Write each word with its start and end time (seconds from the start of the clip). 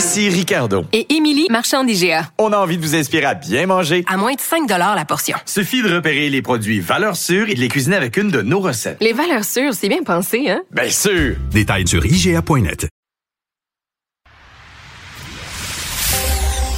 Ici 0.00 0.30
Ricardo. 0.30 0.86
Et 0.94 1.14
Émilie, 1.14 1.46
marchand 1.50 1.84
d'IGA. 1.84 2.30
On 2.38 2.54
a 2.54 2.56
envie 2.56 2.78
de 2.78 2.82
vous 2.82 2.96
inspirer 2.96 3.26
à 3.26 3.34
bien 3.34 3.66
manger. 3.66 4.02
À 4.08 4.16
moins 4.16 4.32
de 4.32 4.40
5 4.40 4.66
la 4.66 5.04
portion. 5.04 5.36
Suffit 5.44 5.82
de 5.82 5.94
repérer 5.94 6.30
les 6.30 6.40
produits 6.40 6.80
valeurs 6.80 7.16
sûres 7.16 7.50
et 7.50 7.54
de 7.54 7.60
les 7.60 7.68
cuisiner 7.68 7.96
avec 7.96 8.16
une 8.16 8.30
de 8.30 8.40
nos 8.40 8.60
recettes. 8.60 8.96
Les 9.02 9.12
valeurs 9.12 9.44
sûres, 9.44 9.74
c'est 9.74 9.90
bien 9.90 10.02
pensé, 10.02 10.48
hein? 10.48 10.62
Bien 10.70 10.88
sûr! 10.88 11.36
Détails 11.52 11.86
sur 11.86 12.06
IGA.net. 12.06 12.88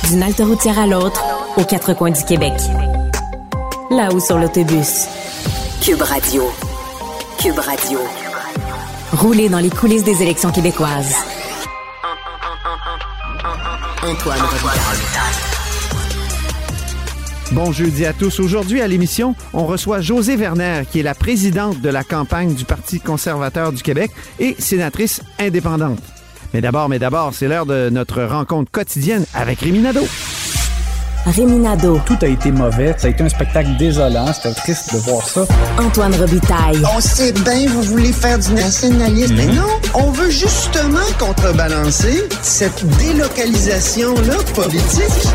D'une 0.08 0.22
halte 0.24 0.40
routière 0.40 0.80
à 0.80 0.88
l'autre, 0.88 1.22
aux 1.56 1.64
quatre 1.64 1.94
coins 1.94 2.10
du 2.10 2.24
Québec. 2.24 2.54
Là-haut 3.92 4.18
sur 4.18 4.36
l'autobus. 4.36 5.06
Cube 5.80 6.02
Radio. 6.02 6.42
Cube 7.40 7.60
Radio. 7.60 8.00
Rouler 9.12 9.48
dans 9.48 9.60
les 9.60 9.70
coulisses 9.70 10.02
des 10.02 10.22
élections 10.22 10.50
québécoises. 10.50 11.14
Antoine 14.04 14.40
à 18.04 18.12
tous. 18.12 18.40
Aujourd'hui 18.40 18.80
à 18.80 18.88
l'émission, 18.88 19.36
on 19.52 19.64
reçoit 19.64 20.00
José 20.00 20.34
Werner, 20.36 20.82
qui 20.90 20.98
est 20.98 21.04
la 21.04 21.14
présidente 21.14 21.80
de 21.80 21.88
la 21.88 22.02
campagne 22.02 22.54
du 22.54 22.64
Parti 22.64 22.98
conservateur 22.98 23.72
du 23.72 23.82
Québec 23.82 24.10
et 24.40 24.56
sénatrice 24.58 25.22
indépendante. 25.38 26.00
Mais 26.52 26.60
d'abord, 26.60 26.88
mais 26.88 26.98
d'abord, 26.98 27.32
c'est 27.32 27.46
l'heure 27.46 27.66
de 27.66 27.90
notre 27.90 28.24
rencontre 28.24 28.72
quotidienne 28.72 29.24
avec 29.34 29.60
Réminado. 31.24 31.94
Réminado. 31.94 32.00
Tout 32.04 32.18
a 32.22 32.26
été 32.26 32.50
mauvais. 32.50 32.94
Ça 32.98 33.06
a 33.06 33.10
été 33.10 33.22
un 33.22 33.28
spectacle 33.28 33.76
désolant. 33.78 34.32
C'était 34.32 34.54
triste 34.54 34.92
de 34.92 34.98
voir 34.98 35.26
ça. 35.26 35.44
Antoine 35.78 36.14
Robitaille. 36.14 36.82
On 36.96 37.00
sait 37.00 37.32
bien, 37.32 37.68
vous 37.68 37.82
voulez 37.82 38.12
faire 38.12 38.38
du 38.38 38.52
nationalisme. 38.54 39.34
Mais 39.36 39.46
non, 39.46 39.68
on 39.94 40.10
veut 40.10 40.30
justement 40.30 40.98
contrebalancer 41.18 42.28
cette 42.42 42.84
délocalisation-là 42.98 44.34
politique. 44.54 45.28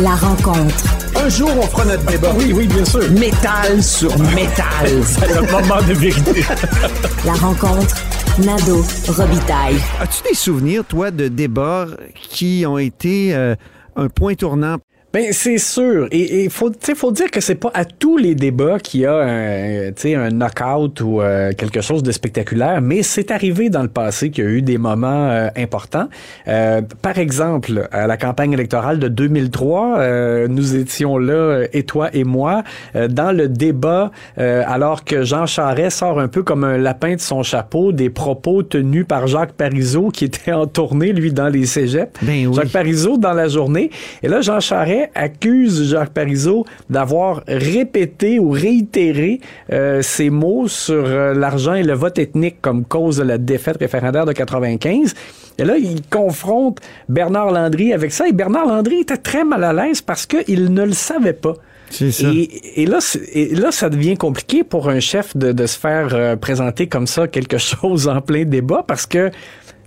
La 0.00 0.14
rencontre. 0.14 0.84
Un 1.22 1.28
jour, 1.28 1.50
on 1.58 1.66
fera 1.66 1.84
notre 1.84 2.04
débat. 2.06 2.32
Oui, 2.38 2.52
oui, 2.54 2.66
bien 2.66 2.84
sûr. 2.84 3.10
Métal 3.10 3.82
sur 3.82 4.18
métal. 4.18 4.88
C'est 5.04 5.28
le 5.28 5.42
moment 5.42 5.82
de 5.86 5.92
vérité. 5.92 6.42
La 7.26 7.34
rencontre. 7.34 7.96
Nado 8.38 8.82
Robitaille. 9.08 9.76
As-tu 10.00 10.22
des 10.26 10.34
souvenirs, 10.34 10.84
toi, 10.88 11.10
de 11.10 11.28
débats 11.28 11.86
qui 12.14 12.64
ont 12.66 12.78
été 12.78 13.34
euh, 13.34 13.54
un 13.94 14.08
point 14.08 14.34
tournant 14.34 14.78
Ben 15.12 15.26
c'est 15.32 15.58
sûr. 15.58 16.08
Et 16.10 16.44
il 16.44 16.50
faut, 16.50 16.72
faut 16.94 17.12
dire 17.12 17.30
que 17.30 17.40
c'est 17.40 17.54
pas 17.54 17.70
à 17.74 17.84
tous 17.84 18.16
les 18.16 18.34
débats 18.34 18.78
qu'il 18.78 19.00
y 19.00 19.06
a 19.06 19.14
un, 19.14 19.90
un 19.90 20.30
knockout 20.30 21.00
ou 21.02 21.20
euh, 21.20 21.52
quelque 21.52 21.82
chose 21.82 22.02
de 22.02 22.12
spectaculaire, 22.12 22.80
mais 22.80 23.02
c'est 23.02 23.30
arrivé 23.30 23.68
dans 23.68 23.82
le 23.82 23.88
passé 23.88 24.30
qu'il 24.30 24.44
y 24.44 24.46
a 24.46 24.50
eu 24.50 24.62
des 24.62 24.78
moments 24.78 25.28
euh, 25.28 25.48
importants. 25.56 26.08
Euh, 26.48 26.80
par 27.02 27.18
exemple, 27.18 27.88
à 27.92 28.06
la 28.06 28.16
campagne 28.16 28.52
électorale 28.52 28.98
de 28.98 29.08
2003, 29.08 29.98
euh, 29.98 30.48
nous 30.48 30.76
étions 30.76 31.18
là, 31.18 31.64
et 31.74 31.82
toi 31.82 32.08
et 32.14 32.24
moi, 32.24 32.62
euh, 32.96 33.06
dans 33.08 33.32
le 33.32 33.48
débat, 33.48 34.12
euh, 34.38 34.62
alors 34.66 35.04
que 35.04 35.24
Jean 35.24 35.44
Charest 35.44 35.98
sort 35.98 36.20
un 36.20 36.28
peu 36.28 36.42
comme 36.42 36.64
un 36.64 36.78
lapin 36.78 37.16
de 37.16 37.20
son 37.20 37.42
chapeau 37.42 37.92
des 37.92 38.08
propos 38.08 38.62
tenus 38.62 39.04
par 39.06 39.26
Jacques 39.26 39.52
Parizeau, 39.52 40.08
qui 40.08 40.24
était 40.24 40.52
en 40.52 40.66
tournée, 40.66 41.12
lui, 41.12 41.32
dans 41.32 41.48
les 41.48 41.66
cégeps. 41.66 42.12
Ben 42.22 42.46
oui. 42.46 42.54
Jacques 42.54 42.72
Parizeau 42.72 43.18
dans 43.18 43.34
la 43.34 43.48
journée. 43.48 43.90
Et 44.22 44.28
là, 44.28 44.40
Jean 44.40 44.60
Charest 44.60 45.01
accuse 45.14 45.90
Jacques 45.90 46.12
Parizeau 46.12 46.64
d'avoir 46.90 47.42
répété 47.46 48.38
ou 48.38 48.50
réitéré 48.50 49.40
euh, 49.72 50.02
ses 50.02 50.30
mots 50.30 50.68
sur 50.68 51.04
euh, 51.06 51.34
l'argent 51.34 51.74
et 51.74 51.82
le 51.82 51.94
vote 51.94 52.18
ethnique 52.18 52.56
comme 52.60 52.84
cause 52.84 53.16
de 53.18 53.22
la 53.24 53.38
défaite 53.38 53.76
référendaire 53.78 54.24
de 54.26 54.32
95. 54.32 55.14
Et 55.58 55.64
là, 55.64 55.76
il 55.76 56.00
confronte 56.08 56.78
Bernard 57.08 57.50
Landry 57.52 57.92
avec 57.92 58.12
ça. 58.12 58.26
Et 58.28 58.32
Bernard 58.32 58.66
Landry 58.66 59.00
était 59.00 59.16
très 59.18 59.44
mal 59.44 59.62
à 59.64 59.72
l'aise 59.72 60.00
parce 60.00 60.26
qu'il 60.26 60.72
ne 60.72 60.84
le 60.84 60.92
savait 60.92 61.32
pas. 61.34 61.54
Ça. 61.90 62.28
Et, 62.32 62.82
et 62.82 62.86
là, 62.86 63.02
c'est- 63.02 63.28
et 63.34 63.54
là, 63.54 63.70
ça 63.70 63.90
devient 63.90 64.16
compliqué 64.16 64.64
pour 64.64 64.88
un 64.88 64.98
chef 64.98 65.36
de, 65.36 65.52
de 65.52 65.66
se 65.66 65.78
faire 65.78 66.14
euh, 66.14 66.36
présenter 66.36 66.86
comme 66.86 67.06
ça 67.06 67.28
quelque 67.28 67.58
chose 67.70 68.08
en 68.08 68.22
plein 68.22 68.44
débat 68.46 68.82
parce 68.86 69.04
que 69.06 69.30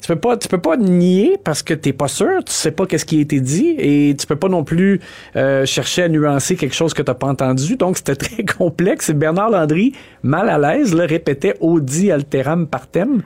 tu 0.06 0.14
peux 0.14 0.20
pas, 0.20 0.38
tu 0.38 0.48
peux 0.48 0.60
pas 0.60 0.78
nier 0.78 1.36
parce 1.44 1.64
que 1.64 1.74
t'es 1.74 1.92
pas 1.92 2.08
sûr, 2.08 2.44
tu 2.46 2.54
sais 2.54 2.70
pas 2.70 2.86
qu'est-ce 2.86 3.06
qui 3.06 3.18
a 3.18 3.22
été 3.22 3.40
dit 3.40 3.74
et 3.80 4.16
tu 4.16 4.28
peux 4.28 4.36
pas 4.36 4.50
non 4.50 4.64
plus 4.64 5.02
euh, 5.36 5.66
chercher 5.66 6.04
à 6.04 6.10
nuancer 6.10 6.56
quelque 6.56 6.76
chose 6.76 6.94
que 6.94 7.02
t'as 7.02 7.16
pas 7.16 7.26
entendu. 7.26 7.76
Donc 7.76 7.98
c'était 7.98 8.16
très 8.28 8.46
complexe. 8.46 9.10
Et 9.10 9.16
Bernard 9.16 9.50
Landry, 9.50 9.94
mal 10.22 10.48
à 10.48 10.60
l'aise, 10.60 10.94
le 10.94 11.06
répétait 11.06 11.56
audi 11.60 12.12
alteram 12.12 12.68
partem. 12.68 13.24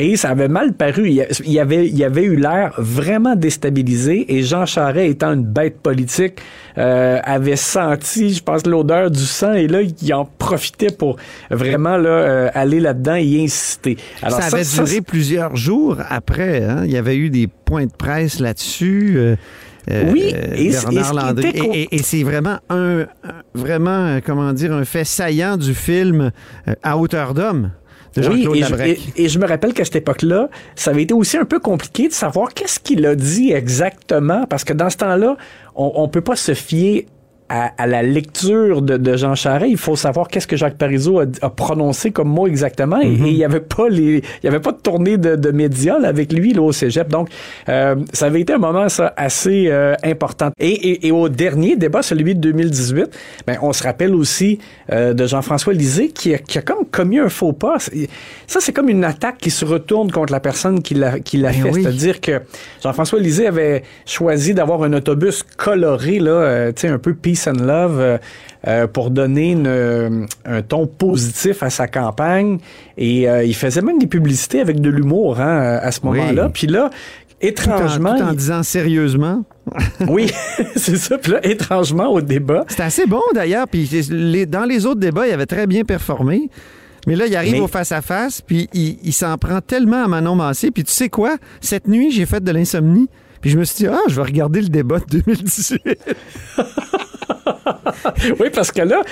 Et 0.00 0.16
ça 0.16 0.30
avait 0.30 0.48
mal 0.48 0.72
paru. 0.74 1.08
Il 1.08 1.14
y 1.44 1.52
y 1.52 1.58
avait, 1.60 1.86
il 1.88 1.96
y 1.96 2.04
avait 2.04 2.24
eu 2.24 2.36
l'air 2.36 2.72
vraiment 2.78 3.34
déstabilisé 3.34 4.26
et 4.36 4.42
Jean 4.42 4.64
Charest, 4.66 5.10
étant 5.10 5.32
une 5.32 5.44
bête 5.44 5.80
politique, 5.80 6.40
euh, 6.76 7.18
avait 7.24 7.56
senti, 7.56 8.34
je 8.34 8.42
pense, 8.42 8.64
l'odeur 8.66 9.10
du 9.10 9.24
sang 9.24 9.54
et 9.54 9.66
là, 9.66 9.80
il 9.82 10.14
en 10.14 10.24
profitait 10.38 10.90
pour 10.96 11.16
vraiment 11.50 11.96
là, 11.96 12.08
euh, 12.10 12.50
aller 12.54 12.80
là-dedans 12.80 13.16
et 13.16 13.42
insister. 13.42 13.96
Alors, 14.22 14.40
ça 14.40 14.46
avait 14.56 14.64
duré 14.64 15.00
plusieurs 15.00 15.56
jours 15.56 15.96
après. 16.08 16.62
hein. 16.62 16.82
Il 16.84 16.92
y 16.92 16.96
avait 16.96 17.16
eu 17.16 17.30
des 17.30 17.48
points 17.48 17.86
de 17.86 17.92
presse 17.92 18.38
là-dessus. 18.38 19.14
euh, 19.16 19.36
euh, 19.90 20.10
Oui, 20.12 20.32
et 20.54 20.66
et 20.66 20.70
Bernard 20.70 21.34
c'est 22.02 22.22
vraiment 22.22 22.58
un, 22.68 23.06
vraiment, 23.54 24.18
comment 24.24 24.52
dire, 24.52 24.72
un 24.72 24.84
fait 24.84 25.04
saillant 25.04 25.56
du 25.56 25.74
film 25.74 26.30
euh, 26.68 26.74
À 26.82 26.96
hauteur 26.98 27.34
d'homme 27.34 27.70
Oui, 28.26 28.46
et 28.54 28.62
je, 28.64 28.70
Labrec. 28.70 29.00
et- 29.16 29.24
et 29.24 29.28
je 29.28 29.38
me 29.38 29.46
rappelle 29.46 29.72
qu'à 29.72 29.84
cette 29.84 29.96
époque-là, 29.96 30.48
ça 30.74 30.90
avait 30.90 31.02
été 31.02 31.14
aussi 31.14 31.36
un 31.36 31.44
peu 31.44 31.58
compliqué 31.60 32.08
de 32.08 32.12
savoir 32.12 32.52
qu'est-ce 32.54 32.80
qu'il 32.80 33.04
a 33.06 33.14
dit 33.14 33.52
exactement, 33.52 34.46
parce 34.46 34.64
que 34.64 34.72
dans 34.72 34.90
ce 34.90 34.96
temps-là, 34.96 35.36
on, 35.76 35.92
on 35.96 36.08
peut 36.08 36.20
pas 36.22 36.36
se 36.36 36.54
fier 36.54 37.06
à, 37.48 37.72
à 37.82 37.86
la 37.86 38.02
lecture 38.02 38.82
de, 38.82 38.96
de 38.96 39.16
Jean 39.16 39.34
Charest. 39.34 39.70
Il 39.70 39.76
faut 39.78 39.96
savoir 39.96 40.28
qu'est-ce 40.28 40.46
que 40.46 40.56
Jacques 40.56 40.76
Parizeau 40.78 41.20
a, 41.20 41.24
a 41.42 41.50
prononcé 41.50 42.10
comme 42.10 42.28
mot 42.28 42.46
exactement, 42.46 43.00
et- 43.00 43.08
Mhm. 43.08 43.26
et 43.26 43.30
il 43.30 43.36
y 43.36 43.44
avait 43.44 43.60
pas 43.60 43.88
les, 43.88 44.16
il 44.42 44.44
y 44.44 44.48
avait 44.48 44.60
pas 44.60 44.72
de 44.72 44.78
tournée 44.78 45.16
de, 45.16 45.36
de 45.36 45.50
médias 45.50 45.98
là, 45.98 46.08
avec 46.08 46.32
lui 46.32 46.52
là, 46.52 46.62
au 46.62 46.72
Cégep. 46.72 47.08
Donc, 47.08 47.28
euh, 47.68 47.96
ça 48.12 48.26
avait 48.26 48.40
été 48.40 48.52
un 48.52 48.58
moment 48.58 48.88
ça 48.88 49.12
assez 49.16 49.66
euh, 49.68 49.94
important. 50.04 50.50
Et, 50.58 50.68
et, 50.90 51.06
et 51.08 51.12
au 51.12 51.28
dernier 51.28 51.76
débat, 51.76 52.02
celui 52.02 52.34
de 52.34 52.40
2018, 52.40 53.06
ben, 53.46 53.56
on 53.62 53.72
se 53.72 53.82
rappelle 53.82 54.14
aussi 54.14 54.58
euh, 54.92 55.14
de 55.14 55.26
Jean-François 55.26 55.72
Lisée 55.72 56.08
qui 56.08 56.34
a, 56.34 56.38
qui 56.38 56.58
a 56.58 56.62
comme 56.62 56.84
commis 56.90 57.18
un 57.18 57.28
faux 57.28 57.52
pas. 57.52 57.76
Ça, 58.46 58.60
c'est 58.60 58.72
comme 58.72 58.88
une 58.88 59.04
attaque 59.04 59.38
qui 59.38 59.50
se 59.50 59.64
retourne 59.64 60.10
contre 60.10 60.32
la 60.32 60.40
personne 60.40 60.82
qui 60.82 60.94
l'a 60.94 61.18
qui 61.20 61.36
l'a 61.38 61.50
Ben 61.50 61.62
fait. 61.62 61.70
oui. 61.70 61.82
C'est-à-dire 61.82 62.20
que 62.20 62.40
Jean-François 62.82 63.18
Lisée 63.20 63.46
avait 63.46 63.82
choisi 64.06 64.54
d'avoir 64.54 64.82
un 64.82 64.92
autobus 64.92 65.42
coloré, 65.56 66.18
là, 66.18 66.30
euh, 66.30 66.72
tu 66.72 66.82
sais, 66.82 66.88
un 66.88 66.98
peu 66.98 67.14
peace 67.14 67.37
and 67.46 67.52
love, 67.64 68.00
euh, 68.00 68.18
euh, 68.66 68.86
pour 68.86 69.10
donner 69.10 69.52
une, 69.52 69.66
euh, 69.66 70.26
un 70.44 70.62
ton 70.62 70.86
positif 70.86 71.62
à 71.62 71.70
sa 71.70 71.86
campagne. 71.86 72.58
Et 72.96 73.28
euh, 73.28 73.44
il 73.44 73.54
faisait 73.54 73.82
même 73.82 73.98
des 73.98 74.06
publicités 74.08 74.60
avec 74.60 74.80
de 74.80 74.90
l'humour 74.90 75.38
hein, 75.40 75.78
à 75.80 75.92
ce 75.92 76.00
Oui. 76.02 76.18
moment-là. 76.18 76.48
Puis 76.52 76.66
là, 76.66 76.90
Tout 76.90 77.44
en, 77.44 77.46
étrangement, 77.48 78.16
tout 78.16 78.22
en 78.24 78.32
disant 78.32 78.62
sérieusement. 78.62 79.44
oui, 80.08 80.30
c'est 80.76 80.96
ça. 80.96 81.18
Puis 81.18 81.32
là, 81.32 81.46
étrangement, 81.46 82.08
au 82.08 82.20
débat, 82.20 82.64
C'était 82.68 82.82
assez 82.82 83.06
bon 83.06 83.22
d'ailleurs. 83.34 83.68
Puis 83.68 83.88
les- 84.10 84.46
dans 84.46 84.64
les 84.64 84.86
autres 84.86 85.00
débats, 85.00 85.26
il 85.28 85.32
avait 85.32 85.46
très 85.46 85.66
bien 85.66 85.84
performé. 85.84 86.50
Mais 87.06 87.14
là, 87.14 87.26
il 87.26 87.36
arrive 87.36 87.52
Mais- 87.52 87.60
au 87.60 87.68
face-à-face, 87.68 88.40
puis 88.42 88.68
il, 88.74 88.98
il 89.04 89.12
s'en 89.12 89.38
prend 89.38 89.60
tellement 89.60 90.04
à 90.04 90.08
Manon 90.08 90.34
Massé. 90.34 90.70
Puis 90.72 90.82
tu 90.84 90.92
sais 90.92 91.08
quoi? 91.08 91.36
Cette 91.60 91.86
nuit, 91.86 92.10
j'ai 92.10 92.26
fait 92.26 92.42
de 92.42 92.50
l'insomnie. 92.50 93.08
Puis 93.40 93.50
je 93.50 93.58
me 93.58 93.62
suis 93.64 93.76
dit, 93.76 93.86
ah, 93.86 94.00
je 94.08 94.16
vais 94.16 94.22
regarder 94.26 94.60
le 94.60 94.68
débat 94.68 94.98
de 94.98 95.20
2018. 95.20 95.80
oui, 98.40 98.48
parce 98.52 98.72
que 98.72 98.82
là, 98.82 99.02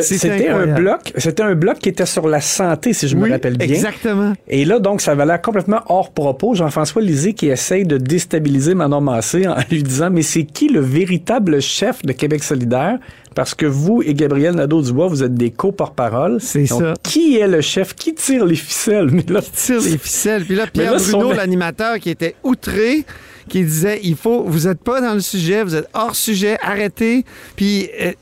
c'était 0.00 0.48
un 0.48 0.66
bloc, 0.66 1.12
c'était 1.16 1.42
un 1.42 1.54
bloc 1.54 1.78
qui 1.78 1.88
était 1.88 2.06
sur 2.06 2.28
la 2.28 2.40
santé, 2.40 2.92
si 2.92 3.08
je 3.08 3.16
me 3.16 3.30
rappelle 3.30 3.56
bien. 3.56 3.68
exactement. 3.68 4.32
Et 4.48 4.64
là, 4.64 4.78
donc, 4.78 5.00
ça 5.00 5.12
avait 5.12 5.26
l'air 5.26 5.40
complètement 5.40 5.80
hors 5.88 6.12
propos. 6.12 6.54
Jean-François 6.54 7.02
Lisée 7.02 7.32
qui 7.34 7.48
essaye 7.48 7.84
de 7.84 7.98
déstabiliser 7.98 8.74
Manon 8.74 9.00
Massé 9.00 9.46
en 9.46 9.56
lui 9.70 9.82
disant, 9.82 10.10
mais 10.10 10.22
c'est 10.22 10.44
qui 10.44 10.68
le 10.68 10.80
véritable 10.80 11.60
chef 11.60 12.02
de 12.02 12.12
Québec 12.12 12.42
solidaire? 12.42 12.98
Parce 13.34 13.54
que 13.54 13.64
vous 13.64 14.02
et 14.04 14.12
Gabriel 14.12 14.54
Nadeau-Dubois, 14.56 15.06
vous 15.06 15.22
êtes 15.22 15.34
des 15.34 15.50
co-porte-parole. 15.50 16.38
C'est 16.40 16.66
ça. 16.66 16.92
Qui 17.02 17.38
est 17.38 17.48
le 17.48 17.62
chef? 17.62 17.94
Qui 17.94 18.14
tire 18.14 18.44
les 18.44 18.56
ficelles? 18.56 19.08
Mais 19.12 19.24
là, 19.26 19.40
tire 19.40 19.80
les 19.80 19.96
ficelles? 19.96 20.44
Puis 20.44 20.54
là, 20.54 20.66
Pierre 20.66 20.92
là, 20.92 20.98
Bruno, 20.98 21.30
son- 21.30 21.32
l'animateur, 21.32 21.98
qui 21.98 22.10
était 22.10 22.34
outré, 22.42 23.04
qui 23.48 23.62
disait 23.64 24.00
il 24.02 24.16
faut, 24.16 24.44
vous 24.44 24.68
êtes 24.68 24.82
pas 24.82 25.00
dans 25.00 25.14
le 25.14 25.20
sujet, 25.20 25.62
vous 25.64 25.74
êtes 25.74 25.88
hors 25.94 26.14
sujet, 26.16 26.56
arrêtez. 26.62 27.24
Puis, 27.56 27.88
euh, 28.00 28.12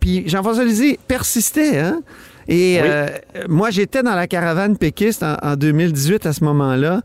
puis 0.00 0.24
Jean-François 0.28 0.64
Lisée 0.64 0.98
persistait, 1.08 1.78
hein? 1.78 2.02
Et 2.48 2.78
Oui. 2.82 2.88
euh, 2.90 3.06
moi, 3.48 3.70
j'étais 3.70 4.02
dans 4.02 4.14
la 4.14 4.26
caravane 4.26 4.76
péquiste 4.76 5.22
en, 5.22 5.36
en 5.42 5.56
2018 5.56 6.26
à 6.26 6.32
ce 6.32 6.42
moment-là. 6.44 7.02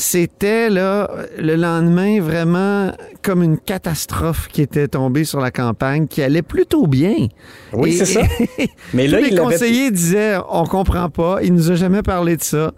C'était 0.00 0.70
là 0.70 1.10
le 1.38 1.56
lendemain 1.56 2.20
vraiment 2.20 2.92
comme 3.22 3.42
une 3.42 3.58
catastrophe 3.58 4.46
qui 4.46 4.62
était 4.62 4.86
tombée 4.86 5.24
sur 5.24 5.40
la 5.40 5.50
campagne, 5.50 6.06
qui 6.06 6.22
allait 6.22 6.42
plutôt 6.42 6.86
bien. 6.86 7.26
Oui, 7.72 7.92
c'est 7.94 8.04
ça. 8.04 8.20
Mais 8.94 9.06
Tous 9.06 9.10
là, 9.12 9.20
les 9.20 9.28
il 9.28 9.38
avait- 9.38 9.52
conseillers 9.52 9.90
disaient 9.90 10.36
on 10.50 10.64
comprend 10.66 11.10
pas, 11.10 11.38
il 11.42 11.52
nous 11.52 11.70
a 11.72 11.74
jamais 11.74 12.02
parlé 12.02 12.36
de 12.36 12.42
ça. 12.44 12.72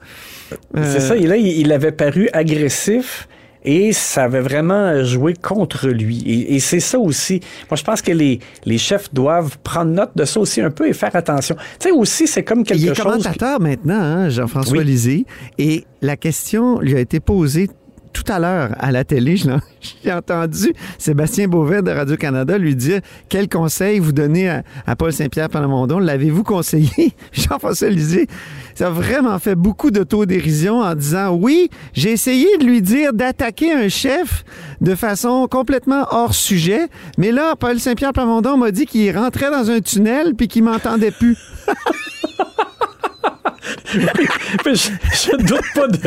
C'est 0.75 0.79
Euh, 0.81 1.01
ça. 1.01 1.17
Et 1.17 1.27
là, 1.27 1.37
il, 1.37 1.47
il 1.47 1.73
avait 1.73 1.93
paru 1.93 2.31
agressif 2.33 3.29
et 3.65 3.93
ça 3.93 4.25
avait 4.25 4.41
vraiment 4.41 5.03
joué 5.05 5.35
contre 5.35 5.89
lui. 5.89 6.23
Et, 6.27 6.55
et 6.55 6.61
c'est 6.61 6.81
ça 6.81 6.99
aussi. 6.99 7.41
Moi, 7.71 7.77
je 7.77 7.85
pense 7.85 8.03
que 8.03 8.13
les, 8.13 8.41
les 8.65 8.79
chefs 8.79 9.13
doivent 9.13 9.59
prendre 9.63 9.91
note 9.91 10.11
de 10.15 10.25
ça 10.25 10.41
aussi 10.41 10.61
un 10.61 10.71
peu 10.71 10.89
et 10.89 10.93
faire 10.93 11.15
attention. 11.15 11.57
Tu 11.79 11.89
sais, 11.89 11.91
aussi, 11.91 12.27
c'est 12.27 12.43
comme 12.45 12.65
quelque 12.65 12.81
Il 12.81 12.89
est 12.89 12.95
chose... 12.95 13.05
commentateur 13.05 13.61
maintenant, 13.61 14.01
hein, 14.01 14.29
Jean-François 14.29 14.79
Oui. 14.79 14.85
Lisée, 14.85 15.27
et 15.59 15.85
la 16.01 16.17
question 16.17 16.81
lui 16.81 16.97
a 16.97 17.01
été 17.01 17.21
posée 17.21 17.69
tout 18.13 18.25
à 18.29 18.39
l'heure 18.39 18.71
à 18.79 18.93
la 18.93 19.05
télé. 19.05 19.37
J'ai 20.05 20.13
entendu 20.13 20.73
Sébastien 20.99 21.49
Beauvais 21.49 21.83
de 21.83 21.91
Radio-Canada 21.91 22.59
lui 22.59 22.75
dire 22.75 23.01
quel 23.29 23.49
conseil 23.49 23.99
vous 23.99 24.13
donnez 24.13 24.49
à, 24.49 24.97
Paul 24.97 25.13
Saint-Pierre 25.13 25.49
Plamondon? 25.49 25.99
L'avez-vous 25.99 26.43
conseillé? 26.43 27.15
Jean-François 27.33 27.89
ça 28.75 28.87
a 28.87 28.91
vraiment 28.91 29.39
fait 29.39 29.55
beaucoup 29.55 29.91
d'autodérision 29.91 30.81
en 30.81 30.95
disant 30.95 31.35
oui, 31.35 31.71
j'ai 31.93 32.13
essayé 32.13 32.47
de 32.59 32.65
lui 32.65 32.83
dire 32.83 33.13
d'attaquer 33.13 33.73
un 33.73 33.89
chef 33.89 34.45
de 34.81 34.95
façon 34.95 35.47
complètement 35.51 36.07
hors 36.11 36.35
sujet, 36.35 36.89
mais 37.19 37.33
là, 37.33 37.57
Paul 37.57 37.79
Saint-Pierre 37.79 38.13
Plamondon 38.13 38.57
m'a 38.57 38.71
dit 38.71 38.87
qu'il 38.87 39.17
rentrait 39.17 39.51
dans 39.51 39.71
un 39.71 39.81
tunnel 39.81 40.35
puis 40.35 40.49
qu'il 40.49 40.65
m'entendait 40.65 41.11
plus. 41.11 41.37
Mais 43.95 44.75
je, 44.75 44.91
je 45.13 45.37
doute 45.45 45.61
pas 45.75 45.87
de... 45.89 45.99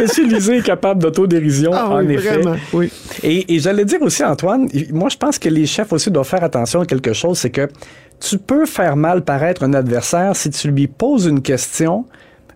Monsieur 0.00 0.26
Lisée 0.26 0.58
est 0.58 0.62
capable 0.62 1.02
d'autodérision, 1.02 1.70
Ah 1.74 1.88
en 1.90 2.04
oui, 2.04 2.14
effet. 2.14 2.38
vraiment, 2.38 2.56
oui. 2.72 2.90
Et, 3.22 3.54
et 3.54 3.58
j'allais 3.60 3.84
dire 3.84 4.02
aussi, 4.02 4.24
Antoine, 4.24 4.68
moi, 4.92 5.08
je 5.08 5.16
pense 5.16 5.38
que 5.38 5.48
les 5.48 5.66
chefs 5.66 5.92
aussi 5.92 6.10
doivent 6.10 6.26
faire 6.28 6.44
attention 6.44 6.80
à 6.80 6.86
quelque 6.86 7.12
chose, 7.12 7.38
c'est 7.38 7.50
que 7.50 7.68
tu 8.20 8.38
peux 8.38 8.66
faire 8.66 8.96
mal 8.96 9.22
paraître 9.22 9.62
un 9.62 9.74
adversaire 9.74 10.34
si 10.34 10.50
tu 10.50 10.70
lui 10.70 10.86
poses 10.86 11.26
une 11.26 11.42
question 11.42 12.06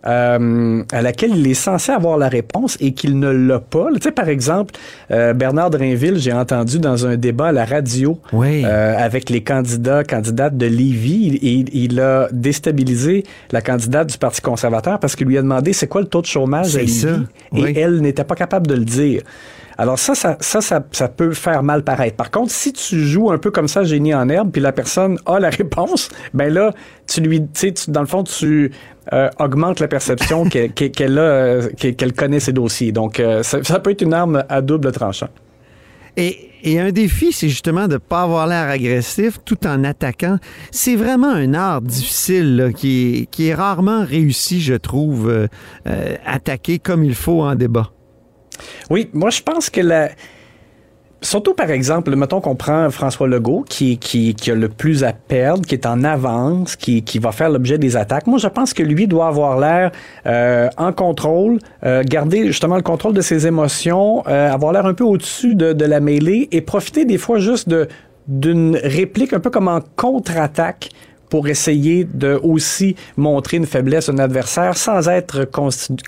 euh, 0.07 0.83
à 0.93 1.03
laquelle 1.03 1.37
il 1.37 1.47
est 1.47 1.55
censé 1.55 1.93
avoir 1.93 2.17
la 2.19 2.29
réponse 2.29 2.77
et 2.81 2.93
qu'il 2.93 3.19
ne 3.19 3.31
l'a 3.31 3.59
pas. 3.61 3.89
Tu 3.95 4.01
sais, 4.03 4.13
par 4.13 4.29
exemple, 4.29 4.75
euh, 5.11 5.33
Bernard 5.35 5.71
Drainville, 5.71 6.17
j'ai 6.19 6.33
entendu 6.33 6.79
dans 6.79 7.07
un 7.07 7.17
débat 7.17 7.49
à 7.49 7.53
la 7.53 7.65
radio 7.65 8.19
Oui. 8.33 8.63
euh, 8.65 8.95
avec 8.97 9.31
les 9.31 9.43
candidats, 9.43 10.05
candidates 10.05 10.57
de 10.57 10.67
Lévis, 10.67 11.39
il, 11.43 11.45
il- 11.45 11.85
il 11.85 12.01
a 12.01 12.29
déstabilisé 12.33 13.25
la 13.53 13.61
candidate 13.61 14.11
du 14.11 14.19
Parti 14.19 14.41
conservateur 14.41 14.99
parce 14.99 15.17
qu'il 15.17 15.27
lui 15.27 15.39
a 15.39 15.43
demandé 15.43 15.73
c'est 15.73 15.87
quoi 15.87 16.01
le 16.01 16.07
taux 16.07 16.21
de 16.23 16.27
chômage 16.27 16.77
à 16.77 16.81
Lévis 16.81 16.93
ça, 16.93 17.09
et 17.57 17.79
elle 17.79 18.01
n'était 18.01 18.25
pas 18.25 18.35
capable 18.35 18.67
de 18.67 18.75
le 18.75 18.85
dire. 18.85 19.23
Alors 19.81 19.99
ça 19.99 20.15
ça, 20.15 20.37
ça, 20.41 20.61
ça, 20.61 20.85
ça 20.93 21.09
peut 21.09 21.33
faire 21.33 21.63
mal 21.63 21.83
paraître. 21.83 22.15
Par 22.15 22.31
contre, 22.31 22.53
si 22.53 22.71
tu 22.75 23.01
joues 23.01 23.31
un 23.31 23.39
peu 23.39 23.51
comme 23.51 23.67
ça, 23.67 23.83
génie 23.83 24.13
en 24.13 24.29
herbe, 24.29 24.51
puis 24.51 24.61
la 24.61 24.73
personne 24.73 25.19
a 25.25 25.41
la 25.41 25.49
réponse, 25.61 26.11
ben 26.35 26.53
là, 26.53 26.75
tu 27.07 27.23
lui, 27.23 27.49
tu 27.49 27.73
dans 27.89 28.03
le 28.03 28.07
fond, 28.07 28.23
tu 28.23 28.73
euh, 29.15 29.31
augmentes 29.39 29.81
la 29.81 29.89
perception 29.89 30.45
qu'elle 30.45 31.19
a, 31.19 31.23
euh, 31.23 31.69
connaît 32.15 32.41
ses 32.41 32.53
dossiers. 32.53 32.93
Donc, 32.93 33.21
euh, 33.21 33.43
ça, 33.43 33.65
ça 33.65 33.81
peut 33.81 33.93
être 33.93 34.03
une 34.03 34.13
arme 34.13 34.45
à 34.51 34.61
double 34.61 34.93
tranchant. 34.93 35.31
Et, 36.19 36.51
et 36.63 36.79
un 36.79 36.93
défi, 36.93 37.33
c'est 37.33 37.49
justement 37.49 37.89
de 37.89 37.95
ne 37.95 37.99
pas 37.99 38.25
avoir 38.25 38.47
l'air 38.47 38.69
agressif 38.69 39.39
tout 39.47 39.67
en 39.67 39.83
attaquant. 39.85 40.37
C'est 40.73 40.97
vraiment 40.97 41.33
un 41.33 41.55
art 41.55 41.81
difficile 41.81 42.57
là, 42.57 42.71
qui, 42.71 43.21
est, 43.23 43.27
qui 43.31 43.49
est 43.49 43.55
rarement 43.55 44.05
réussi, 44.05 44.61
je 44.61 44.75
trouve, 44.75 45.31
euh, 45.31 46.17
attaquer 46.27 46.79
comme 46.79 47.03
il 47.03 47.15
faut 47.15 47.41
en 47.41 47.55
débat. 47.55 47.93
Oui, 48.91 49.09
moi 49.13 49.31
je 49.31 49.43
pense 49.43 49.71
que 49.71 49.81
la. 49.81 50.11
Surtout 51.23 51.53
par 51.53 51.71
exemple, 51.71 52.17
mettons 52.17 52.41
qu'on 52.41 52.57
prend 52.57 52.89
François 52.89 53.29
Legault, 53.29 53.63
qui, 53.69 53.99
qui, 53.99 54.35
a 54.51 54.55
le 54.55 54.71
plus 54.71 55.05
à 55.05 55.13
perdre, 55.13 55.67
qui 55.67 55.75
est 55.75 55.85
en 55.85 56.03
avance, 56.03 56.77
qui, 56.77 57.03
va 57.19 57.31
faire 57.31 57.51
l'objet 57.51 57.77
des 57.77 57.95
attaques. 57.99 58.27
Moi, 58.27 58.39
je 58.39 58.49
pense 58.49 58.73
que 58.73 58.83
lui 58.83 59.07
doit 59.07 59.27
avoir 59.27 59.61
l'air 59.61 59.91
euh, 60.25 60.71
en 60.79 60.95
contrôle, 60.95 61.59
euh, 61.85 62.03
garder 62.05 62.47
justement 62.47 62.77
le 62.77 62.83
contrôle 62.83 63.13
de 63.13 63.21
ses 63.21 63.47
émotions, 63.47 64.23
euh, 64.29 64.51
avoir 64.51 64.73
l'air 64.73 64.87
un 64.87 64.95
peu 64.95 65.05
au-dessus 65.05 65.55
de, 65.55 65.85
la 65.85 66.01
mêlée 66.01 66.49
et 66.53 66.63
profiter 66.63 67.05
des 67.05 67.19
fois 67.19 67.39
juste 67.39 67.69
d'une 68.27 68.79
réplique 68.83 69.35
un 69.35 69.41
peu 69.41 69.51
comme 69.51 69.69
en 69.69 69.81
contre-attaque 69.97 70.89
pour 71.31 71.49
essayer 71.49 72.05
de 72.05 72.39
aussi 72.43 72.97
montrer 73.17 73.57
une 73.57 73.67
faiblesse 73.67 74.09
à 74.09 74.13
un 74.13 74.19
adversaire 74.19 74.77
sans 74.77 75.09
être 75.09 75.49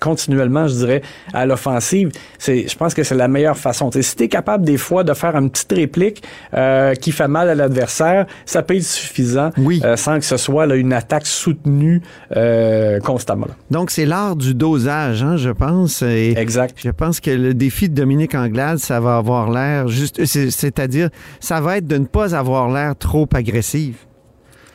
continuellement, 0.00 0.66
je 0.68 0.74
dirais, 0.74 1.02
à 1.32 1.46
l'offensive. 1.46 2.10
C'est, 2.38 2.68
je 2.68 2.76
pense 2.76 2.92
que 2.94 3.02
c'est 3.02 3.14
la 3.14 3.28
meilleure 3.28 3.56
façon. 3.56 3.90
T'sais, 3.90 4.02
si 4.02 4.16
tu 4.16 4.24
es 4.24 4.28
capable 4.28 4.64
des 4.64 4.76
fois 4.76 5.04
de 5.04 5.14
faire 5.14 5.36
une 5.36 5.50
petite 5.50 5.72
réplique 5.72 6.22
euh, 6.54 6.94
qui 6.94 7.12
fait 7.12 7.28
mal 7.28 7.48
à 7.48 7.54
l'adversaire, 7.54 8.26
ça 8.44 8.62
peut 8.62 8.76
être 8.76 8.82
suffisant 8.84 9.50
Oui. 9.56 9.80
euh, 9.84 9.96
sans 9.96 10.18
que 10.18 10.24
ce 10.24 10.36
soit 10.36 10.66
là, 10.66 10.74
une 10.74 10.92
attaque 10.92 11.26
soutenue 11.26 12.02
euh, 12.36 12.98
constamment. 13.00 13.46
là. 13.46 13.54
Donc, 13.70 13.90
c'est 13.90 14.06
l'art 14.06 14.36
du 14.36 14.54
dosage, 14.54 15.22
hein, 15.22 15.36
je 15.36 15.50
pense. 15.50 16.02
Et 16.02 16.34
Exact. 16.36 16.76
je 16.82 16.90
pense 16.90 17.20
que 17.20 17.30
le 17.30 17.54
défi 17.54 17.88
de 17.88 17.94
Dominique 17.94 18.34
Anglade, 18.34 18.78
ça 18.78 19.00
va 19.00 19.16
avoir 19.16 19.50
l'air 19.50 19.88
juste, 19.88 20.24
c'est- 20.24 20.50
c'est-à-dire, 20.50 21.08
ça 21.40 21.60
va 21.60 21.76
être 21.78 21.86
de 21.86 21.96
ne 21.96 22.06
pas 22.06 22.34
avoir 22.34 22.70
l'air 22.70 22.96
trop 22.96 23.28
agressive. 23.32 23.96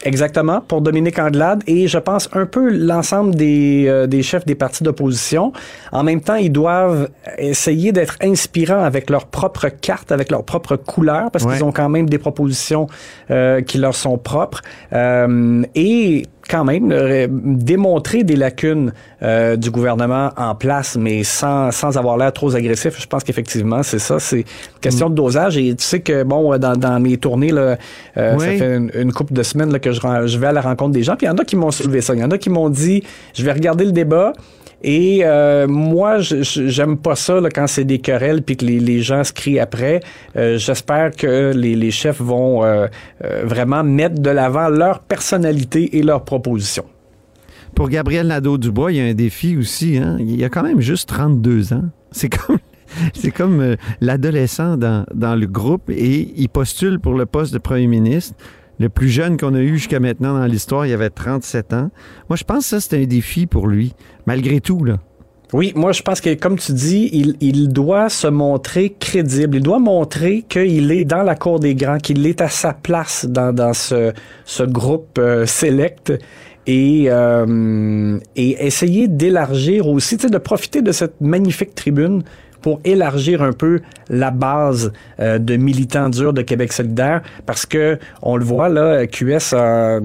Exactement, 0.03 0.61
pour 0.61 0.81
Dominique 0.81 1.17
Anglade 1.17 1.63
et 1.65 1.87
je 1.87 1.97
pense 1.97 2.29
un 2.33 2.45
peu 2.45 2.69
l'ensemble 2.69 3.33
des, 3.33 3.85
euh, 3.87 4.05
des 4.05 4.21
chefs 4.21 4.45
des 4.45 4.53
partis 4.53 4.83
d'opposition. 4.83 5.51
En 5.91 6.03
même 6.03 6.21
temps, 6.21 6.35
ils 6.35 6.51
doivent 6.51 7.09
essayer 7.39 7.91
d'être 7.91 8.15
inspirants 8.21 8.83
avec 8.83 9.09
leur 9.09 9.25
propre 9.25 9.67
carte, 9.69 10.11
avec 10.11 10.29
leur 10.29 10.43
propre 10.43 10.75
couleur, 10.75 11.31
parce 11.31 11.45
Ouais. 11.45 11.53
qu'ils 11.55 11.63
ont 11.63 11.71
quand 11.71 11.89
même 11.89 12.07
des 12.09 12.19
propositions 12.19 12.87
euh, 13.31 13.61
qui 13.61 13.79
leur 13.79 13.95
sont 13.95 14.17
propres. 14.19 14.61
Euh, 14.93 15.63
et 15.73 16.23
quand 16.47 16.63
même 16.63 16.91
euh, 16.91 17.27
démontrer 17.29 18.23
des 18.23 18.35
lacunes 18.35 18.93
euh, 19.21 19.55
du 19.55 19.71
gouvernement 19.71 20.31
en 20.37 20.55
place, 20.55 20.97
mais 20.99 21.23
sans, 21.23 21.71
sans 21.71 21.97
avoir 21.97 22.17
l'air 22.17 22.31
trop 22.33 22.55
agressif. 22.55 22.99
Je 22.99 23.05
pense 23.07 23.23
qu'effectivement, 23.23 23.83
c'est 23.83 23.99
ça. 23.99 24.19
C'est 24.19 24.45
question 24.81 25.09
de 25.09 25.15
dosage. 25.15 25.57
Et 25.57 25.75
tu 25.75 25.83
sais 25.83 25.99
que, 25.99 26.23
bon, 26.23 26.57
dans, 26.57 26.75
dans 26.75 26.99
mes 26.99 27.17
tournées, 27.17 27.51
là, 27.51 27.77
euh, 28.17 28.35
Oui. 28.37 28.45
ça 28.45 28.51
fait 28.51 28.75
une, 28.77 28.91
une 28.95 29.11
couple 29.13 29.33
de 29.33 29.43
semaines 29.43 29.71
là, 29.71 29.79
que 29.79 29.91
je, 29.91 29.99
je 30.25 30.37
vais 30.37 30.47
à 30.47 30.51
la 30.51 30.61
rencontre 30.61 30.91
des 30.91 31.03
gens. 31.03 31.15
Puis 31.15 31.27
il 31.27 31.29
y 31.29 31.33
en 31.33 31.37
a 31.37 31.43
qui 31.45 31.55
m'ont 31.55 31.71
soulevé 31.71 32.01
ça. 32.01 32.13
Il 32.13 32.19
y 32.19 32.23
en 32.23 32.31
a 32.31 32.37
qui 32.37 32.49
m'ont 32.49 32.69
dit, 32.69 33.03
je 33.33 33.43
vais 33.43 33.51
regarder 33.51 33.85
le 33.85 33.91
débat. 33.91 34.33
Et 34.83 35.21
euh, 35.23 35.67
moi, 35.67 36.19
j'aime 36.19 36.97
pas 36.97 37.15
ça 37.15 37.41
là, 37.41 37.49
quand 37.49 37.67
c'est 37.67 37.83
des 37.83 37.99
querelles 37.99 38.43
puis 38.43 38.57
que 38.57 38.65
les, 38.65 39.01
gens 39.01 39.23
se 39.23 39.33
crient 39.33 39.59
après. 39.59 40.01
Euh, 40.35 40.57
J'espère 40.57 41.11
que 41.11 41.51
les, 41.55 41.75
les 41.75 41.91
chefs 41.91 42.21
vont 42.21 42.63
euh, 42.63 42.87
euh, 43.23 43.41
vraiment 43.43 43.83
mettre 43.83 44.21
de 44.21 44.29
l'avant 44.29 44.69
leur 44.69 44.99
personnalité 44.99 45.97
et 45.97 46.03
leurs 46.03 46.23
propositions. 46.23 46.85
Pour 47.75 47.89
Gabriel 47.89 48.27
Nadeau-Dubois, 48.27 48.91
il 48.91 48.97
y 48.97 49.01
a 49.01 49.05
un 49.05 49.13
défi 49.13 49.57
aussi. 49.57 49.97
Hein? 49.97 50.17
Il 50.19 50.43
a 50.43 50.49
quand 50.49 50.63
même 50.63 50.81
juste 50.81 51.09
32 51.09 51.73
ans. 51.73 51.83
C'est 52.11 52.29
comme, 52.29 52.57
c'est 53.13 53.31
comme 53.31 53.61
euh, 53.61 53.75
l'adolescent 54.01 54.77
dans, 54.77 55.05
dans 55.13 55.35
le 55.35 55.47
groupe 55.47 55.89
et 55.89 56.33
il 56.35 56.49
postule 56.49 56.99
pour 56.99 57.13
le 57.13 57.25
poste 57.25 57.53
de 57.53 57.59
premier 57.59 57.87
ministre. 57.87 58.35
Le 58.79 58.89
plus 58.89 59.09
jeune 59.09 59.37
qu'on 59.37 59.55
a 59.55 59.59
eu 59.59 59.77
jusqu'à 59.77 59.99
maintenant 59.99 60.37
dans 60.37 60.45
l'histoire, 60.45 60.85
il 60.85 60.93
avait 60.93 61.09
37 61.09 61.73
ans. 61.73 61.89
Moi, 62.29 62.37
je 62.37 62.43
pense 62.43 62.59
que 62.59 62.79
ça, 62.79 62.79
c'est 62.79 63.01
un 63.01 63.05
défi 63.05 63.47
pour 63.47 63.67
lui, 63.67 63.93
malgré 64.25 64.61
tout. 64.61 64.83
Là. 64.83 64.97
Oui, 65.53 65.71
moi 65.75 65.93
je 65.93 66.01
pense 66.01 66.19
que 66.19 66.33
comme 66.33 66.57
tu 66.57 66.73
dis, 66.73 67.09
il, 67.13 67.37
il 67.39 67.69
doit 67.69 68.09
se 68.09 68.27
montrer 68.27 68.93
crédible. 68.99 69.57
Il 69.57 69.63
doit 69.63 69.79
montrer 69.79 70.43
qu'il 70.47 70.91
est 70.91 71.05
dans 71.05 71.23
la 71.23 71.35
cour 71.35 71.59
des 71.61 71.73
grands, 71.73 71.99
qu'il 71.99 72.25
est 72.27 72.41
à 72.41 72.49
sa 72.49 72.73
place 72.73 73.25
dans, 73.25 73.53
dans 73.53 73.73
ce, 73.73 74.11
ce 74.43 74.63
groupe 74.63 75.17
euh, 75.17 75.45
select 75.45 76.11
et, 76.65 77.05
euh, 77.07 78.19
et 78.35 78.65
essayer 78.65 79.07
d'élargir 79.07 79.87
aussi, 79.87 80.17
de 80.17 80.37
profiter 80.37 80.81
de 80.81 80.91
cette 80.91 81.21
magnifique 81.21 81.73
tribune 81.75 82.23
pour 82.61 82.79
élargir 82.83 83.41
un 83.41 83.53
peu 83.53 83.81
la 84.09 84.31
base 84.31 84.91
euh, 85.19 85.37
de 85.37 85.55
militants 85.55 86.09
durs 86.09 86.33
de 86.33 86.41
Québec 86.41 86.73
solidaire 86.73 87.21
parce 87.45 87.65
que 87.65 87.97
on 88.21 88.37
le 88.37 88.45
voit 88.45 88.69
là, 88.69 89.05
QS 89.07 89.53
a 89.53 89.99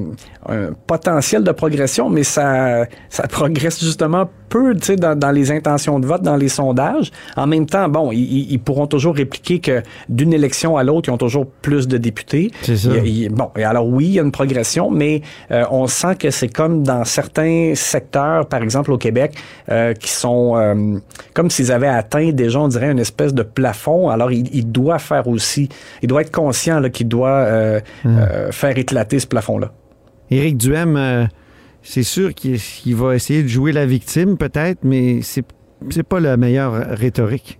un 0.48 0.72
potentiel 0.86 1.44
de 1.44 1.52
progression, 1.52 2.08
mais 2.08 2.24
ça, 2.24 2.86
ça 3.08 3.26
progresse 3.28 3.82
justement 3.82 4.28
peu, 4.52 4.74
dans, 4.96 5.18
dans, 5.18 5.30
les 5.30 5.50
intentions 5.50 5.98
de 5.98 6.06
vote, 6.06 6.22
dans 6.22 6.36
les 6.36 6.48
sondages. 6.50 7.10
En 7.36 7.46
même 7.46 7.64
temps, 7.66 7.88
bon, 7.88 8.12
ils, 8.12 8.52
ils 8.52 8.58
pourront 8.58 8.86
toujours 8.86 9.14
répliquer 9.14 9.60
que 9.60 9.82
d'une 10.10 10.32
élection 10.34 10.76
à 10.76 10.84
l'autre, 10.84 11.08
ils 11.08 11.12
ont 11.12 11.16
toujours 11.18 11.46
plus 11.46 11.88
de 11.88 11.96
députés. 11.96 12.50
C'est 12.62 12.76
ça. 12.76 12.90
Il- 12.96 13.06
il- 13.22 13.28
bon, 13.30 13.50
et 13.56 13.64
alors 13.64 13.86
oui, 13.88 14.04
il 14.06 14.12
y 14.12 14.18
a 14.18 14.22
une 14.22 14.30
progression, 14.32 14.90
mais 14.90 15.22
euh, 15.50 15.64
on 15.70 15.86
sent 15.86 16.16
que 16.16 16.30
c'est 16.30 16.48
comme 16.48 16.82
dans 16.82 17.04
certains 17.04 17.72
secteurs, 17.74 18.46
par 18.46 18.62
exemple 18.62 18.92
au 18.92 18.98
Québec, 18.98 19.32
euh, 19.70 19.94
qui 19.94 20.10
sont 20.10 20.56
euh, 20.56 20.98
comme 21.34 21.50
s'ils 21.50 21.72
avaient 21.72 21.88
atteint 21.88 22.30
déjà, 22.32 22.60
on 22.60 22.68
dirait, 22.68 22.90
une 22.90 22.98
espèce 22.98 23.32
de 23.34 23.42
plafond. 23.42 24.10
Alors, 24.10 24.30
il, 24.32 24.54
il 24.54 24.70
doit 24.70 24.98
faire 24.98 25.26
aussi, 25.28 25.68
il 26.02 26.08
doit 26.08 26.20
être 26.20 26.30
conscient 26.30 26.82
qu'il 26.90 27.08
doit 27.08 27.28
euh, 27.30 27.80
euh, 28.06 28.52
faire 28.52 28.76
éclater 28.76 29.18
ce 29.18 29.26
plafond-là. 29.26 29.72
Éric 30.30 30.56
Duhem, 30.56 30.96
euh, 30.96 31.24
c'est 31.82 32.02
sûr 32.02 32.34
qu'il 32.34 32.96
va 32.96 33.14
essayer 33.14 33.42
de 33.42 33.48
jouer 33.48 33.72
la 33.72 33.86
victime, 33.86 34.36
peut-être, 34.36 34.80
mais 34.82 35.22
c'est 35.22 35.44
c'est 35.90 36.04
pas 36.04 36.20
la 36.20 36.36
meilleure 36.36 36.74
rhétorique. 36.74 37.58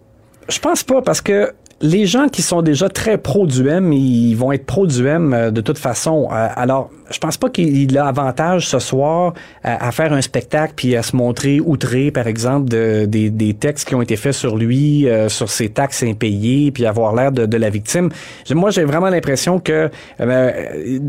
Je 0.49 0.59
pense 0.61 0.85
pas 0.85 1.03
parce 1.03 1.21
que 1.21 1.53
les 1.81 2.07
gens 2.07 2.29
qui 2.29 2.43
sont 2.43 2.63
déjà 2.63 2.89
très 2.89 3.19
pro 3.19 3.47
du 3.47 3.69
M, 3.69 3.93
ils 3.93 4.35
vont 4.35 4.53
être 4.53 4.65
pro 4.65 4.87
du 4.87 5.07
M 5.07 5.35
euh, 5.35 5.51
de 5.51 5.61
toute 5.61 5.79
façon. 5.79 6.29
Euh, 6.31 6.49
alors, 6.55 6.91
je 7.13 7.19
pense 7.19 7.37
pas 7.37 7.51
qu'il 7.51 7.97
a 7.99 8.07
avantage 8.07 8.67
ce 8.67 8.79
soir 8.79 9.35
à, 9.63 9.87
à 9.89 9.93
faire 9.93 10.13
un 10.13 10.23
spectacle 10.23 10.73
puis 10.77 10.97
à 10.97 11.03
se 11.03 11.15
montrer 11.17 11.61
outré, 11.61 12.11
par 12.11 12.27
exemple, 12.27 12.69
de, 12.69 13.05
des, 13.07 13.31
des 13.31 13.55
textes 13.55 13.87
qui 13.89 13.95
ont 13.95 14.03
été 14.03 14.17
faits 14.17 14.33
sur 14.35 14.57
lui, 14.57 15.09
euh, 15.09 15.29
sur 15.29 15.51
ses 15.51 15.69
taxes 15.69 16.03
impayées, 16.03 16.71
puis 16.73 16.87
avoir 16.87 17.15
l'air 17.15 17.33
de, 17.33 17.47
de 17.47 17.57
la 17.57 17.71
victime. 17.71 18.09
Moi, 18.51 18.71
j'ai 18.71 18.85
vraiment 18.85 19.09
l'impression 19.11 19.59
que 19.61 19.91
euh, 20.21 20.53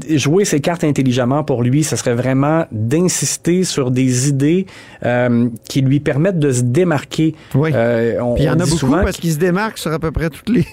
jouer 0.09 0.45
ses 0.45 0.59
cartes 0.59 0.83
intelligemment 0.83 1.43
pour 1.43 1.63
lui, 1.63 1.83
ce 1.83 1.95
serait 1.95 2.13
vraiment 2.15 2.65
d'insister 2.71 3.63
sur 3.63 3.91
des 3.91 4.29
idées 4.29 4.65
euh, 5.05 5.49
qui 5.69 5.81
lui 5.81 5.99
permettent 5.99 6.39
de 6.39 6.51
se 6.51 6.61
démarquer. 6.61 7.35
Oui. 7.55 7.71
Euh, 7.73 8.19
on- 8.21 8.35
Puis 8.35 8.43
il 8.43 8.47
y 8.47 8.49
en 8.49 8.53
a 8.53 8.65
beaucoup 8.65 8.77
souvent 8.77 9.01
parce 9.03 9.17
qu'il 9.17 9.31
se 9.31 9.37
démarque 9.37 9.77
sur 9.77 9.91
à 9.91 9.99
peu 9.99 10.11
près 10.11 10.29
toutes 10.29 10.49
les. 10.49 10.65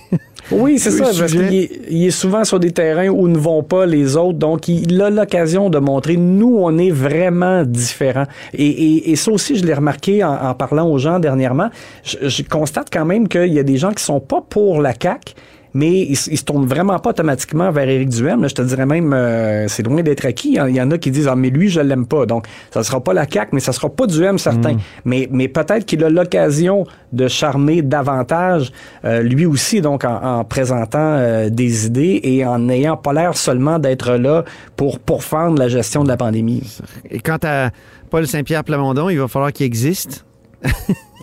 Oui, 0.51 0.79
c'est 0.79 0.91
ça, 0.91 1.11
les 1.13 1.19
parce 1.19 1.31
sujets. 1.31 1.49
qu'il 1.49 1.55
est, 1.59 1.71
il 1.91 2.07
est 2.07 2.11
souvent 2.11 2.45
sur 2.45 2.59
des 2.61 2.71
terrains 2.73 3.09
où 3.09 3.29
ne 3.29 3.39
vont 3.39 3.63
pas 3.63 3.87
les 3.87 4.17
autres, 4.17 4.39
donc 4.39 4.69
il 4.69 5.01
a 5.01 5.11
l'occasion 5.11 5.71
de 5.71 5.79
montrer, 5.79 6.17
nous, 6.17 6.57
on 6.61 6.77
est 6.79 6.91
vraiment 6.91 7.65
différents. 7.65 8.27
Et, 8.55 8.67
et, 8.67 9.11
et 9.11 9.17
ça 9.17 9.31
aussi, 9.31 9.57
je 9.57 9.65
l'ai 9.65 9.75
remarqué 9.75 10.25
en, 10.25 10.33
en 10.33 10.55
parlant 10.55 10.89
aux 10.89 10.99
gens 10.99 11.19
dernièrement, 11.19 11.71
je, 12.05 12.29
je 12.29 12.43
constate 12.43 12.89
quand 12.93 13.05
même 13.05 13.29
qu'il 13.29 13.53
y 13.53 13.59
a 13.59 13.63
des 13.63 13.77
gens 13.77 13.93
qui 13.93 14.03
sont 14.05 14.21
pas 14.21 14.43
pour 14.49 14.81
la 14.81 14.93
CAQ, 15.01 15.35
mais 15.75 15.91
ils, 16.03 16.13
ils 16.13 16.39
se 16.39 16.45
tournent 16.45 16.67
vraiment 16.67 16.99
pas 16.99 17.11
automatiquement 17.11 17.71
vers 17.71 17.89
Éric 17.89 18.09
Duhem. 18.09 18.43
Là, 18.43 18.49
je 18.49 18.55
te 18.55 18.63
dirais 18.63 18.87
même, 18.87 19.13
euh, 19.13 19.69
c'est 19.69 19.83
loin 19.83 20.03
d'être 20.03 20.25
acquis. 20.27 20.59
Il 20.69 20.75
y 20.77 20.81
en- 20.83 20.91
a 20.91 20.99
qui 20.99 21.11
disent, 21.11 21.29
ah, 21.29 21.37
mais 21.37 21.51
lui, 21.51 21.69
je 21.69 21.81
l'aime 21.81 22.07
pas. 22.07 22.27
Donc, 22.27 22.47
ça 22.73 22.83
sera 22.83 23.01
pas 23.03 23.13
la 23.13 23.27
CAQ, 23.29 23.51
mais 23.53 23.61
ça 23.61 23.73
sera 23.73 23.89
pas 23.89 24.07
Duhem, 24.07 24.39
certain. 24.39 24.77
Mais, 25.05 25.29
mais 25.31 25.49
peut-être 25.49 25.85
qu'il 25.87 26.03
a 26.05 26.11
l'occasion 26.11 26.85
de 27.13 27.29
charmer 27.29 27.83
davantage, 27.83 28.73
euh, 29.05 29.23
lui 29.23 29.47
aussi, 29.47 29.81
donc, 29.81 30.05
en, 30.05 30.39
en 30.41 30.45
présentant 30.45 30.99
euh, 30.99 31.51
des 31.51 31.87
idées 31.87 32.21
et 32.23 32.45
en 32.45 32.59
n'ayant 32.59 32.97
pas 32.97 33.13
l'air 33.13 33.37
seulement 33.37 33.79
d'être 33.79 34.13
là 34.15 34.45
pour 34.77 34.99
pourfendre 34.99 35.59
la 35.59 35.69
gestion 35.69 36.03
de 36.03 36.09
la 36.09 36.17
pandémie. 36.17 36.63
Et 37.11 37.21
quant 37.21 37.39
à 37.45 37.71
Paul 38.11 38.27
Saint-Pierre 38.27 38.65
Plamondon, 38.65 39.09
il 39.09 39.19
va 39.19 39.29
falloir 39.29 39.53
qu'il 39.53 39.67
existe. 39.67 40.25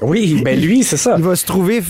Oui, 0.01 0.42
ben 0.44 0.60
lui, 0.60 0.84
c'est 0.84 0.98
ça. 0.98 1.16
Il 1.18 1.24
va 1.24 1.36
se 1.36 1.46
trouver 1.46 1.82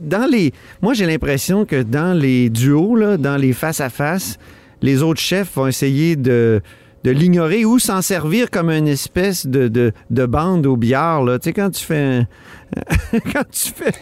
dans 0.00 0.28
les. 0.30 0.52
Moi, 0.80 0.94
j'ai 0.94 1.06
l'impression 1.06 1.64
que 1.64 1.82
dans 1.82 2.12
les 2.18 2.50
duos, 2.50 2.96
là, 2.96 3.16
dans 3.16 3.36
les 3.36 3.52
face-à-face, 3.52 4.38
les 4.80 5.02
autres 5.02 5.20
chefs 5.20 5.54
vont 5.54 5.68
essayer 5.68 6.16
de, 6.16 6.60
de 7.04 7.10
l'ignorer 7.12 7.64
ou 7.64 7.78
s'en 7.78 8.02
servir 8.02 8.50
comme 8.50 8.68
une 8.70 8.88
espèce 8.88 9.46
de, 9.46 9.68
de, 9.68 9.92
de 10.10 10.26
bande 10.26 10.66
au 10.66 10.76
billard. 10.76 11.22
Là. 11.24 11.38
Tu 11.38 11.44
sais, 11.50 11.52
quand 11.52 11.70
tu 11.70 11.84
fais. 11.84 12.00
un- 12.02 12.26
quand 13.32 13.44
tu 13.50 13.70
fais. 13.74 13.92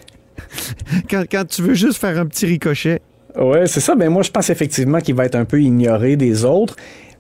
Quand, 1.11 1.25
quand 1.31 1.45
tu 1.47 1.63
veux 1.63 1.75
juste 1.75 1.99
faire 1.99 2.19
un 2.19 2.27
petit 2.27 2.47
ricochet. 2.47 3.03
Ouais, 3.39 3.67
c'est 3.67 3.81
ça. 3.81 3.95
Ben 3.95 4.09
moi, 4.11 4.23
je 4.23 4.31
pense 4.31 4.49
effectivement 4.49 5.01
qu'il 5.01 5.15
va 5.15 5.27
être 5.27 5.35
un 5.37 5.45
peu 5.45 5.61
ignoré 5.61 6.17
des 6.17 6.45
autres. 6.47 6.77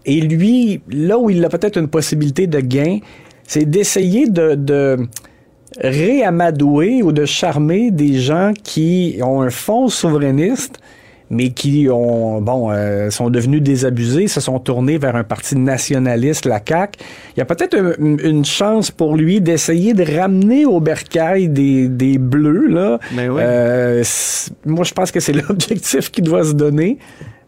Et 0.06 0.23
lui, 0.23 0.80
là 0.88 1.18
où 1.18 1.28
il 1.28 1.44
a 1.44 1.50
peut-être 1.50 1.76
une 1.78 1.88
possibilité 1.88 2.47
de 2.47 2.61
gain, 2.61 2.99
c'est 3.47 3.68
d'essayer 3.68 4.26
de, 4.26 4.54
de 4.54 4.97
réamadouer 5.79 7.03
ou 7.03 7.12
de 7.12 7.25
charmer 7.25 7.91
des 7.91 8.15
gens 8.19 8.53
qui 8.62 9.19
ont 9.23 9.41
un 9.43 9.50
fond 9.50 9.89
souverainiste, 9.89 10.79
mais 11.33 11.50
qui 11.50 11.87
ont 11.89 12.41
bon 12.41 12.71
euh, 12.73 13.09
sont 13.11 13.31
devenus 13.31 13.62
désabusés, 13.62 14.27
se 14.27 14.41
sont 14.41 14.59
tournés 14.59 14.99
vers 14.99 15.15
un 15.15 15.23
parti 15.23 15.55
nationaliste, 15.57 16.45
la 16.45 16.61
CAQ. 16.67 16.99
Il 17.37 17.39
y 17.39 17.43
a 17.43 17.45
peut-être 17.45 17.77
un- 17.79 17.95
une 18.29 18.45
chance 18.45 18.91
pour 18.91 19.17
lui 19.17 19.41
d'essayer 19.41 19.95
de 19.95 20.03
ramener 20.19 20.67
au 20.67 20.81
bercail 20.81 21.49
des, 21.49 21.87
des 21.89 22.19
bleus 22.19 22.67
là. 22.67 22.99
Ben 23.12 23.31
oui. 23.31 23.41
Euh, 23.45 24.03
moi, 24.67 24.85
je 24.85 24.93
pense 24.93 25.12
que 25.12 25.21
c'est 25.21 25.33
l'objectif 25.49 26.11
qu'il 26.11 26.25
doit 26.25 26.43
se 26.45 26.53
donner. 26.53 26.99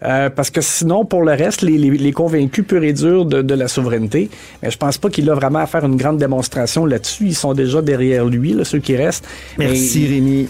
Euh, 0.04 0.30
parce 0.30 0.50
que 0.50 0.60
sinon, 0.60 1.04
pour 1.04 1.22
le 1.22 1.32
reste, 1.32 1.62
les, 1.62 1.78
les, 1.78 1.90
les 1.90 2.12
convaincus 2.12 2.64
purs 2.66 2.82
et 2.82 2.92
durs 2.92 3.24
de, 3.24 3.42
de 3.42 3.54
la 3.54 3.68
souveraineté, 3.68 4.30
mais 4.62 4.70
je 4.70 4.76
pense 4.78 4.98
pas 4.98 5.10
qu'il 5.10 5.28
a 5.30 5.34
vraiment 5.34 5.60
à 5.60 5.66
faire 5.66 5.84
une 5.84 5.96
grande 5.96 6.18
démonstration 6.18 6.84
là-dessus. 6.86 7.26
Ils 7.26 7.34
sont 7.36 7.54
déjà 7.54 7.82
derrière 7.82 8.24
lui, 8.24 8.52
là, 8.52 8.64
ceux 8.64 8.80
qui 8.80 8.96
restent. 8.96 9.26
Merci, 9.58 10.00
Mais- 10.02 10.08
Rémi. 10.08 10.48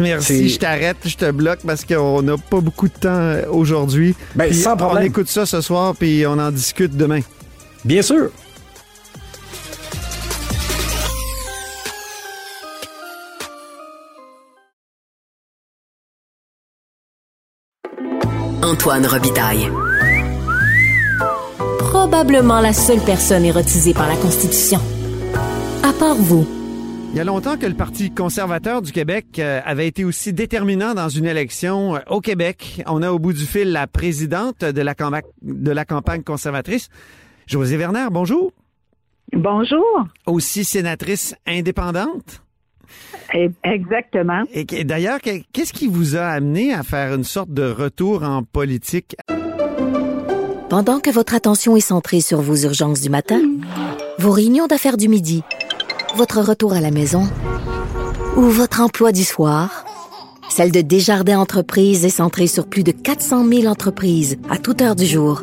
Merci, 0.00 0.48
je 0.48 0.58
t'arrête, 0.60 0.96
je 1.04 1.16
te 1.16 1.30
bloque 1.32 1.58
parce 1.66 1.84
qu'on 1.84 2.22
n'a 2.22 2.36
pas 2.38 2.60
beaucoup 2.60 2.86
de 2.86 2.92
temps 2.94 3.08
euh, 3.10 3.42
aujourd'hui. 3.50 4.14
Ben, 4.36 4.52
sans 4.52 4.76
problème. 4.76 5.02
On 5.02 5.06
écoute 5.06 5.28
ça 5.28 5.44
ce 5.44 5.60
soir, 5.60 5.94
puis 5.98 6.24
on 6.26 6.38
en 6.38 6.50
discute 6.52 6.96
demain. 6.96 7.20
Bien 7.84 8.00
sûr. 8.00 8.30
Antoine 18.82 19.06
Robitaille. 19.06 19.70
Probablement 21.78 22.60
la 22.60 22.72
seule 22.72 22.98
personne 22.98 23.44
érotisée 23.44 23.94
par 23.94 24.08
la 24.08 24.16
Constitution. 24.16 24.80
À 25.84 25.92
part 25.92 26.16
vous. 26.16 26.44
Il 27.12 27.16
y 27.16 27.20
a 27.20 27.24
longtemps 27.24 27.56
que 27.56 27.66
le 27.66 27.74
Parti 27.76 28.10
conservateur 28.12 28.82
du 28.82 28.90
Québec 28.90 29.38
euh, 29.38 29.60
avait 29.64 29.86
été 29.86 30.04
aussi 30.04 30.32
déterminant 30.32 30.94
dans 30.94 31.08
une 31.08 31.26
élection 31.26 31.94
euh, 31.94 32.00
au 32.10 32.20
Québec. 32.20 32.82
On 32.88 33.02
a 33.04 33.12
au 33.12 33.20
bout 33.20 33.32
du 33.32 33.46
fil 33.46 33.70
la 33.70 33.86
présidente 33.86 34.64
de 34.64 34.82
la, 34.82 34.96
camba- 34.96 35.22
de 35.42 35.70
la 35.70 35.84
campagne 35.84 36.24
conservatrice, 36.24 36.88
José 37.46 37.76
Werner, 37.76 38.08
bonjour. 38.10 38.50
Bonjour. 39.32 39.84
Aussi 40.26 40.64
sénatrice 40.64 41.36
indépendante. 41.46 42.42
Eh, 43.34 43.50
Exactement. 43.64 44.42
Et 44.52 44.84
d'ailleurs, 44.84 45.20
que- 45.20 45.42
qu'est-ce 45.52 45.72
qui 45.72 45.88
vous 45.88 46.16
a 46.16 46.24
amené 46.26 46.72
à 46.74 46.82
faire 46.82 47.14
une 47.14 47.24
sorte 47.24 47.50
de 47.50 47.64
retour 47.70 48.22
en 48.24 48.42
politique? 48.42 49.16
Pendant 50.68 51.00
que 51.00 51.10
votre 51.10 51.34
attention 51.34 51.76
est 51.76 51.80
centrée 51.80 52.20
sur 52.20 52.40
vos 52.40 52.56
urgences 52.56 53.00
du 53.00 53.10
matin, 53.10 53.40
vos 54.18 54.30
réunions 54.30 54.66
d'affaires 54.66 54.96
du 54.96 55.08
midi, 55.08 55.42
votre 56.16 56.40
retour 56.40 56.72
à 56.72 56.80
la 56.80 56.90
maison 56.90 57.24
ou 58.36 58.42
votre 58.42 58.80
emploi 58.80 59.12
du 59.12 59.22
soir, 59.24 59.84
celle 60.48 60.72
de 60.72 60.80
Desjardins 60.80 61.38
Entreprises 61.38 62.04
est 62.04 62.10
centrée 62.10 62.46
sur 62.46 62.66
plus 62.66 62.84
de 62.84 62.92
400 62.92 63.46
000 63.46 63.66
entreprises 63.66 64.38
à 64.50 64.58
toute 64.58 64.80
heure 64.82 64.96
du 64.96 65.06
jour. 65.06 65.42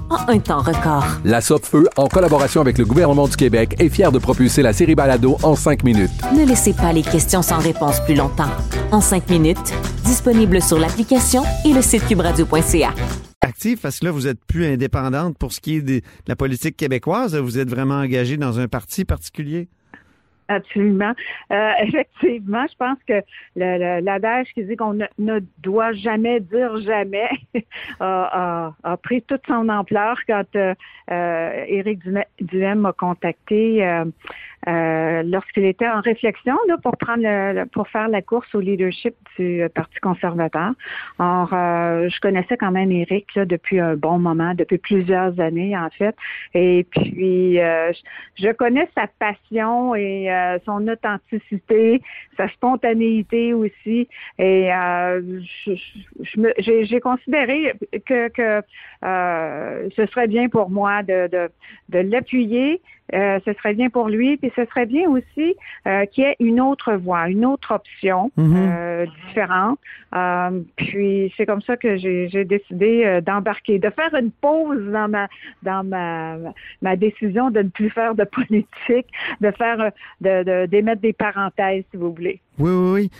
en 0.11 0.29
un 0.29 0.39
temps 0.39 0.61
record. 0.61 1.05
La 1.25 1.41
Feu, 1.41 1.87
en 1.97 2.07
collaboration 2.07 2.61
avec 2.61 2.77
le 2.77 2.85
gouvernement 2.85 3.27
du 3.27 3.35
Québec, 3.35 3.75
est 3.79 3.89
fière 3.89 4.11
de 4.11 4.19
propulser 4.19 4.61
la 4.61 4.73
série 4.73 4.95
Balado 4.95 5.37
en 5.41 5.55
cinq 5.55 5.83
minutes. 5.83 6.11
Ne 6.35 6.45
laissez 6.45 6.73
pas 6.73 6.93
les 6.93 7.01
questions 7.01 7.41
sans 7.41 7.59
réponse 7.59 7.99
plus 8.05 8.15
longtemps. 8.15 8.49
En 8.91 9.01
cinq 9.01 9.29
minutes, 9.29 9.73
Disponible 10.11 10.61
sur 10.61 10.77
l'application 10.79 11.43
et 11.63 11.73
le 11.73 11.81
site 11.81 12.05
cubradio.ca. 12.07 12.93
Actif, 13.41 13.81
parce 13.81 13.99
que 13.99 14.05
là, 14.05 14.11
vous 14.11 14.27
êtes 14.27 14.43
plus 14.45 14.65
indépendante 14.65 15.37
pour 15.37 15.53
ce 15.53 15.61
qui 15.61 15.77
est 15.77 15.81
de, 15.81 15.99
de 15.99 16.01
la 16.27 16.35
politique 16.35 16.75
québécoise. 16.75 17.35
Vous 17.35 17.59
êtes 17.59 17.69
vraiment 17.69 17.95
engagée 17.95 18.37
dans 18.37 18.59
un 18.59 18.67
parti 18.67 19.05
particulier? 19.05 19.69
Absolument. 20.55 21.13
Euh, 21.51 21.71
effectivement, 21.83 22.65
je 22.69 22.75
pense 22.77 22.97
que 23.07 23.21
l'adage 23.55 24.47
qui 24.53 24.63
dit 24.63 24.75
qu'on 24.75 24.93
ne, 24.93 25.05
ne 25.17 25.39
doit 25.59 25.93
jamais 25.93 26.39
dire 26.39 26.77
jamais 26.81 27.29
a, 27.99 28.73
a- 28.83 28.91
a 28.91 28.97
pris 28.97 29.21
toute 29.21 29.41
son 29.47 29.69
ampleur 29.69 30.17
quand 30.27 30.43
euh, 30.55 30.73
euh, 31.09 31.65
Éric 31.67 31.99
Duhem 32.41 32.79
m'a 32.79 32.93
contacté 32.93 33.85
euh, 33.85 34.05
euh, 34.67 35.23
lorsqu'il 35.23 35.65
était 35.65 35.87
en 35.87 36.01
réflexion 36.01 36.55
là, 36.67 36.77
pour 36.83 36.95
prendre 36.97 37.23
le- 37.23 37.65
pour 37.65 37.87
faire 37.87 38.07
la 38.07 38.21
course 38.21 38.53
au 38.53 38.59
leadership 38.59 39.15
du 39.37 39.61
euh, 39.63 39.69
Parti 39.69 39.99
conservateur. 39.99 40.71
Or, 41.17 41.49
euh, 41.53 42.09
je 42.09 42.19
connaissais 42.19 42.57
quand 42.57 42.71
même 42.71 42.91
Éric 42.91 43.33
là, 43.35 43.45
depuis 43.45 43.79
un 43.79 43.95
bon 43.95 44.19
moment, 44.19 44.53
depuis 44.53 44.77
plusieurs 44.77 45.39
années 45.39 45.75
en 45.75 45.89
fait. 45.89 46.15
Et 46.53 46.85
puis, 46.91 47.59
euh, 47.59 47.91
je, 48.35 48.51
connais 48.51 48.87
sa 48.95 49.07
passion 49.07 49.95
et 49.95 50.31
euh, 50.31 50.59
son 50.65 50.87
authenticité, 50.87 52.01
sa 52.37 52.47
spontanéité 52.49 53.53
aussi. 53.53 54.07
Et 54.37 54.69
j'ai 56.59 56.99
considéré 56.99 57.73
que, 58.05 58.27
que 58.29 58.61
ce 59.95 60.05
serait 60.07 60.27
bien 60.27 60.49
pour 60.49 60.69
moi 60.69 61.01
de, 61.03 61.27
de, 61.27 61.49
de 61.89 61.99
l'appuyer. 61.99 62.81
Euh, 63.13 63.39
ce 63.45 63.51
serait 63.53 63.73
bien 63.73 63.89
pour 63.89 64.07
lui, 64.07 64.37
ce 64.55 64.65
serait 64.65 64.85
bien 64.85 65.09
aussi 65.09 65.55
euh, 65.87 66.05
qu'il 66.05 66.23
y 66.23 66.27
ait 66.27 66.35
une 66.39 66.59
autre 66.61 66.93
voie, 66.93 67.29
une 67.29 67.45
autre 67.45 67.73
option 67.73 68.31
Mhm. 68.37 68.55
euh, 68.57 69.05
différente. 69.27 69.79
Euh, 70.15 70.61
puis 70.75 71.33
c'est 71.37 71.45
comme 71.45 71.61
ça 71.61 71.77
que 71.77 71.97
j'ai 71.97 72.45
décidé 72.45 73.19
d'embarquer, 73.25 73.79
de 73.79 73.89
faire 73.89 74.13
une 74.19 74.31
pause 74.31 74.83
dans 74.91 75.07
ma 75.07 75.27
dans 75.63 75.83
ma 75.83 76.35
ma 76.81 76.95
décision 76.95 77.49
de 77.51 77.61
ne 77.61 77.69
plus 77.69 77.89
faire 77.89 78.15
de 78.15 78.23
politique, 78.23 79.07
de 79.39 79.51
faire 79.51 79.91
de 80.21 80.43
de- 80.43 80.65
d'émettre 80.65 81.01
des 81.01 81.13
parenthèses, 81.13 81.83
si 81.91 81.97
vous 81.97 82.13
voulez. 82.13 82.39
Oui, 82.59 82.71
oui, 82.71 82.91
oui. 82.93 83.11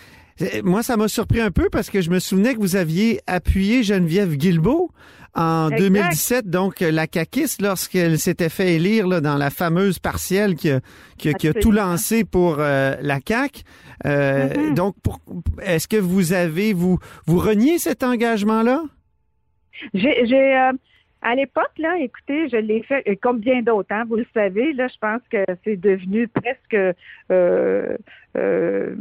Moi, 0.64 0.82
ça 0.82 0.98
m'a 0.98 1.08
surpris 1.08 1.40
un 1.40 1.52
peu 1.52 1.70
parce 1.72 1.90
que 1.92 2.02
je 2.02 2.10
me 2.10 2.18
souvenais 2.20 2.56
que 2.56 2.60
vous 2.60 2.76
aviez 2.76 3.20
appuyé 3.28 3.84
Geneviève 3.84 4.36
Guilbeault 4.36 4.90
en 5.36 5.70
Exact. 5.70 5.80
2017, 5.82 6.50
donc 6.50 6.80
la 6.82 7.08
caquiste, 7.08 7.62
lorsqu'elle 7.62 8.20
s'était 8.20 8.50
fait 8.50 8.74
élire 8.76 9.08
là, 9.08 9.22
dans 9.22 9.38
la 9.38 9.50
fameuse 9.50 9.98
partielle 10.00 10.56
qui 10.56 10.70
a, 10.72 10.80
qui 11.18 11.30
a- 11.30 11.34
qui 11.34 11.48
a 11.48 11.54
tout 11.54 11.72
lancé 11.72 12.26
pour 12.26 12.58
euh, 12.60 12.96
la 13.02 13.20
CAQ. 13.26 13.62
Euh, 14.06 14.50
Mhm. 14.58 14.74
Donc, 14.76 14.96
est-ce 15.62 15.88
que 15.88 15.98
vous 15.98 16.34
avez, 16.34 16.74
vous, 16.74 16.98
vous 17.28 17.38
reniez 17.38 17.78
cet 17.78 18.04
engagement-là? 18.04 18.82
J'ai, 19.94 20.26
j'ai 20.26 20.56
euh, 20.58 20.72
à 21.22 21.36
l'époque, 21.36 21.72
là, 21.78 21.96
écoutez, 22.00 22.50
je 22.50 22.58
l'ai 22.58 22.82
fait 22.84 23.16
comme 23.22 23.40
bien 23.40 23.62
d'autres, 23.62 23.92
hein, 23.92 24.04
vous 24.10 24.16
le 24.18 24.26
savez, 24.34 24.74
là, 24.74 24.88
je 24.88 24.98
pense 25.00 25.22
que 25.32 25.38
c'est 25.64 25.76
devenu 25.80 26.28
presque 26.28 26.76
euh, 28.38 28.96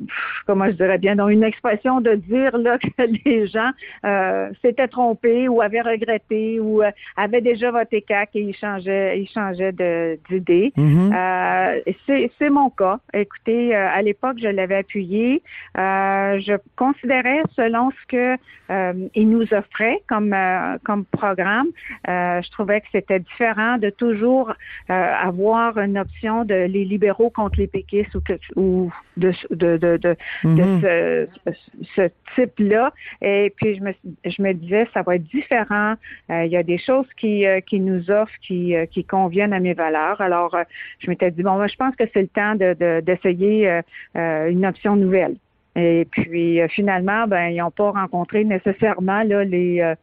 comment 0.46 0.66
je 0.66 0.72
dirais 0.72 0.99
bien, 0.99 1.16
dans 1.16 1.28
une 1.28 1.44
expression 1.44 2.00
de 2.00 2.14
dire 2.14 2.56
là 2.58 2.78
que 2.78 3.02
les 3.25 3.46
gens 3.46 3.70
euh, 4.04 4.50
s'étaient 4.62 4.88
trompés 4.88 5.49
ou 5.49 5.60
avaient 5.60 5.80
regretté 5.80 6.60
ou 6.60 6.82
euh, 6.82 6.90
avaient 7.16 7.40
déjà 7.40 7.70
voté 7.70 8.02
CAC 8.02 8.30
et 8.34 8.40
ils 8.40 8.56
changeaient, 8.56 9.20
ils 9.20 9.28
changeaient 9.28 9.72
de, 9.72 10.18
d'idée. 10.28 10.72
Euh, 10.78 11.80
c'est, 12.06 12.50
mon 12.50 12.70
cas. 12.70 12.99
Écoutez, 13.12 13.75
euh, 13.75 13.88
à 13.88 14.02
l'époque, 14.02 14.38
je 14.42 14.49
l'avais 14.49 14.76
appuyé. 14.76 15.42
Euh, 15.78 16.40
je 16.40 16.54
considérais, 16.76 17.42
selon 17.56 17.90
ce 17.90 18.06
que 18.08 18.37
euh, 18.70 19.08
il 19.14 19.30
nous 19.30 19.52
offrait 19.52 20.02
comme 20.08 20.32
euh, 20.32 20.78
comme 20.84 21.04
programme, 21.04 21.68
euh, 22.08 22.40
je 22.42 22.50
trouvais 22.50 22.80
que 22.80 22.87
c'était 22.92 23.20
différent 23.20 23.78
de 23.78 23.90
toujours 23.90 24.52
euh, 24.90 24.92
avoir 24.92 25.78
une 25.78 25.99
option 25.99 26.44
de 26.44 26.54
les 26.54 26.84
libéraux 26.84 27.30
contre 27.30 27.58
les 27.58 27.66
péquistes 27.66 28.14
ou, 28.14 28.20
que, 28.20 28.34
ou 28.56 28.92
de 29.20 29.32
de 29.62 29.76
de, 29.76 29.96
de, 29.98 30.16
Mhm. 30.44 30.56
de 30.56 30.64
ce, 30.82 31.52
ce 31.96 32.02
type-là. 32.34 32.92
Et 33.22 33.52
puis 33.56 33.76
je 33.76 33.82
me 33.82 33.92
je 34.24 34.42
me 34.42 34.52
disais 34.54 34.86
ça 34.94 35.02
va 35.02 35.16
être 35.16 35.24
différent. 35.24 35.94
Euh, 36.30 36.44
il 36.46 36.50
y 36.50 36.56
a 36.56 36.62
des 36.62 36.78
choses 36.78 37.06
qui 37.20 37.46
euh, 37.46 37.60
qui 37.60 37.78
nous 37.80 38.10
offrent 38.10 38.38
qui 38.46 38.74
euh, 38.74 38.86
qui 38.86 39.04
conviennent 39.04 39.52
à 39.52 39.60
mes 39.60 39.74
valeurs. 39.74 40.20
Alors 40.20 40.54
euh, 40.54 40.64
je 41.00 41.08
m'étais 41.10 41.30
dit 41.30 41.42
bon, 41.42 41.52
moi, 41.52 41.66
je 41.68 41.76
pense 41.76 41.94
que 41.96 42.04
c'est 42.12 42.22
le 42.22 42.28
temps 42.28 42.54
de 42.54 42.74
de- 42.82 43.00
d'essayer 43.00 43.68
euh, 43.70 43.82
euh, 44.16 44.50
une 44.50 44.66
option 44.66 44.96
nouvelle. 44.96 45.36
Et 45.76 46.06
puis 46.10 46.60
euh, 46.60 46.66
finalement, 46.68 47.26
ben 47.28 47.48
ils 47.48 47.58
n'ont 47.58 47.70
pas 47.70 47.90
rencontré 47.92 48.44
nécessairement 48.44 49.22
là 49.22 49.44
les 49.44 49.80
euh, 49.80 49.94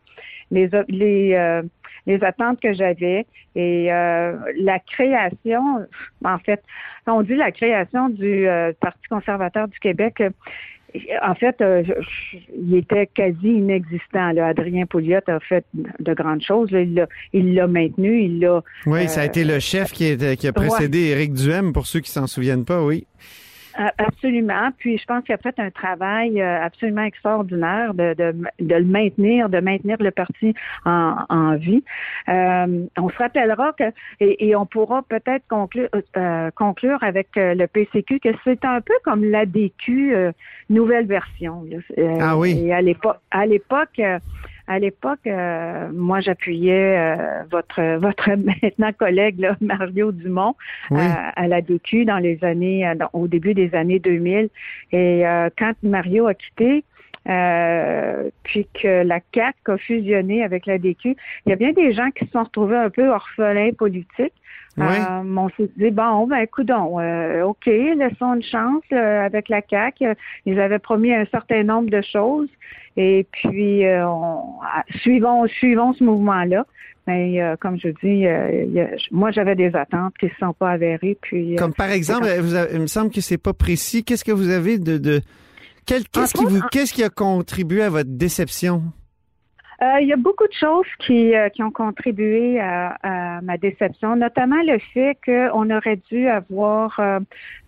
les 0.50 0.70
les 0.88 1.34
euh, 1.34 1.62
les 2.08 2.24
attentes 2.24 2.60
que 2.60 2.74
j'avais 2.74 3.28
et 3.56 3.92
euh, 3.94 4.34
la 4.60 4.80
création, 4.80 5.86
en 6.26 6.40
fait, 6.40 6.64
on 7.06 7.22
dit 7.22 7.36
la 7.36 7.52
création 7.52 8.10
du 8.10 8.48
euh, 8.48 8.72
Parti 8.80 9.08
conservateur 9.10 9.68
du 9.68 9.78
Québec. 9.80 10.22
euh, 10.22 10.30
en 11.22 11.36
fait, 11.36 11.60
euh, 11.62 11.84
je- 11.86 12.38
il 12.58 12.76
était 12.76 13.08
quasi 13.08 13.48
inexistant. 13.50 14.32
Là. 14.32 14.48
Adrien 14.48 14.86
Pouliot 14.86 15.20
a 15.28 15.40
fait 15.42 15.66
de 15.74 16.14
grandes 16.14 16.42
choses. 16.42 16.72
là. 16.72 16.82
Il 16.82 16.94
l'a, 16.96 17.08
il 17.34 17.54
l'a 17.54 17.68
maintenu, 17.68 18.22
il 18.24 18.40
l'a. 18.40 18.64
Oui, 18.86 19.08
ça 19.10 19.20
a 19.20 19.24
euh, 19.24 19.28
été 19.28 19.44
le 19.44 19.60
chef 19.60 19.92
qui, 19.92 20.06
était- 20.06 20.38
qui 20.38 20.48
a 20.48 20.54
précédé 20.54 21.00
Éric 21.10 21.34
Duhem, 21.34 21.74
pour 21.74 21.86
ceux 21.88 22.00
qui 22.00 22.10
s'en 22.10 22.26
souviennent 22.26 22.66
pas, 22.66 22.82
oui. 22.84 23.06
Absolument. 23.78 24.70
Puis 24.78 24.98
je 24.98 25.06
pense 25.06 25.24
qu'il 25.24 25.36
a 25.36 25.38
fait 25.38 25.60
un 25.60 25.70
travail 25.70 26.42
euh, 26.42 26.64
absolument 26.64 27.04
extraordinaire 27.04 27.94
de, 27.94 28.14
de, 28.16 28.36
de 28.60 28.76
le 28.76 28.86
maintenir, 28.86 29.50
de 29.50 29.60
maintenir 29.60 29.98
le 30.00 30.12
parti 30.12 30.54
en, 30.86 31.16
en 31.30 31.56
vie. 31.56 31.84
Euh, 32.28 32.86
on 32.98 33.10
se 33.10 33.18
rappellera 33.18 33.74
que 33.74 33.84
et, 34.20 34.48
et 34.48 34.56
on 34.56 34.66
pourra 34.66 35.04
peut-être 35.04 35.44
conclure, 35.48 35.90
euh, 36.16 36.50
conclure 36.56 37.02
avec 37.04 37.38
euh, 37.38 37.54
le 37.54 37.68
PCQ 37.68 38.20
que 38.20 38.30
c'est 38.44 38.66
un 38.66 38.82
peu 38.82 38.94
comme 39.04 39.24
l'ADQ 39.24 40.16
euh, 40.16 40.32
nouvelle 40.70 41.06
version. 41.06 41.64
Euh, 41.98 42.18
Ah 42.20 42.38
oui. 42.38 42.60
Et 42.60 42.74
à 42.74 42.82
l'époque, 42.82 43.20
à 43.32 43.46
l'époque. 43.46 44.02
Euh, 44.70 44.74
à 44.74 44.80
l'époque, 44.80 45.20
euh, 45.28 45.90
moi, 45.94 46.20
j'appuyais 46.20 46.98
euh, 46.98 47.44
votre 47.52 47.98
votre 47.98 48.30
maintenant 48.36 48.92
collègue 48.94 49.40
là, 49.40 49.56
Mario 49.62 50.12
Dumont 50.12 50.56
Oui. 50.92 51.00
à, 51.02 51.30
à 51.30 51.48
la 51.48 51.62
DQ 51.62 52.06
dans 52.06 52.18
les 52.20 52.44
années, 52.44 52.88
euh, 52.88 52.96
dans- 52.96 53.10
au 53.14 53.28
début 53.28 53.54
des 53.54 53.74
années 53.76 54.00
2000. 54.00 54.50
Et 54.92 55.28
euh, 55.28 55.50
quand 55.58 55.74
Mario 55.84 56.28
a 56.28 56.34
quitté, 56.34 56.84
euh, 57.30 58.30
puis 58.44 58.68
que 58.82 59.04
la 59.04 59.20
CAC 59.20 59.56
a 59.68 59.78
fusionné 59.78 60.44
avec 60.44 60.66
la 60.66 60.78
DQ, 60.78 61.16
il 61.46 61.50
y 61.50 61.54
a 61.54 61.56
bien 61.56 61.74
des 61.74 61.92
gens 61.94 62.10
qui 62.12 62.26
se 62.26 62.32
sont 62.32 62.44
retrouvés 62.44 62.78
un 62.78 62.90
peu 62.90 63.10
orphelins 63.10 63.72
politiques. 63.74 64.34
Euh, 64.80 65.24
on 65.36 65.50
s'est 65.50 65.70
dit, 65.76 65.90
bon, 65.90 66.28
ben, 66.28 66.46
coudons, 66.46 67.00
euh, 67.00 67.42
OK, 67.44 67.66
laissons 67.66 68.36
une 68.36 68.44
chance 68.44 68.84
euh, 68.94 69.26
avec 69.26 69.50
la 69.50 69.64
CAC. 69.64 70.04
Ils 70.46 70.60
avaient 70.60 70.78
promis 70.80 71.12
un 71.14 71.26
certain 71.32 71.64
nombre 71.64 71.90
de 71.90 72.02
choses. 72.02 72.48
Et 72.98 73.28
puis, 73.32 73.86
euh, 73.86 74.08
on, 74.08 74.42
suivons, 75.00 75.48
suivons 75.48 75.94
ce 75.94 76.04
mouvement-là. 76.04 76.66
Mais 77.06 77.42
euh, 77.42 77.56
comme 77.58 77.80
je 77.80 77.88
dis, 78.04 78.26
euh, 78.28 78.88
moi, 79.12 79.32
j'avais 79.32 79.56
des 79.56 79.74
attentes 79.76 80.14
qui 80.20 80.26
ne 80.26 80.32
se 80.32 80.36
sont 80.40 80.54
pas 80.54 80.72
avérées. 80.72 81.18
Puis, 81.22 81.54
euh, 81.54 81.58
Comme 81.58 81.74
par 81.74 81.90
exemple, 81.92 82.28
vous 82.42 82.54
avez- 82.56 82.74
il 82.74 82.82
me 82.82 82.88
semble 82.88 83.12
que 83.12 83.22
c'est 83.22 83.38
pas 83.38 83.54
précis. 83.54 84.04
Qu'est-ce 84.04 84.26
que 84.26 84.32
vous 84.34 84.50
avez 84.50 84.78
de, 84.78 84.98
de 84.98 85.22
qu'est-ce 85.86 86.34
qui 86.34 86.44
vous, 86.44 86.60
qu'est-ce 86.72 86.94
qui 86.94 87.04
a 87.04 87.10
contribué 87.10 87.84
à 87.84 87.90
votre 87.90 88.10
déception? 88.10 88.84
Euh, 89.82 90.00
il 90.02 90.08
y 90.08 90.14
a 90.14 90.16
beaucoup 90.16 90.48
de 90.48 90.54
choses 90.54 90.88
qui, 91.00 91.36
euh, 91.36 91.50
qui 91.50 91.62
ont 91.62 91.70
contribué 91.72 92.60
à, 92.60 92.98
à 93.04 93.42
ma 93.42 93.58
déception, 93.58 94.16
notamment 94.16 94.62
le 94.66 94.80
fait 94.94 95.16
qu'on 95.24 95.70
aurait 95.70 96.00
dû 96.10 96.28
avoir 96.28 97.00
euh, 97.00 97.20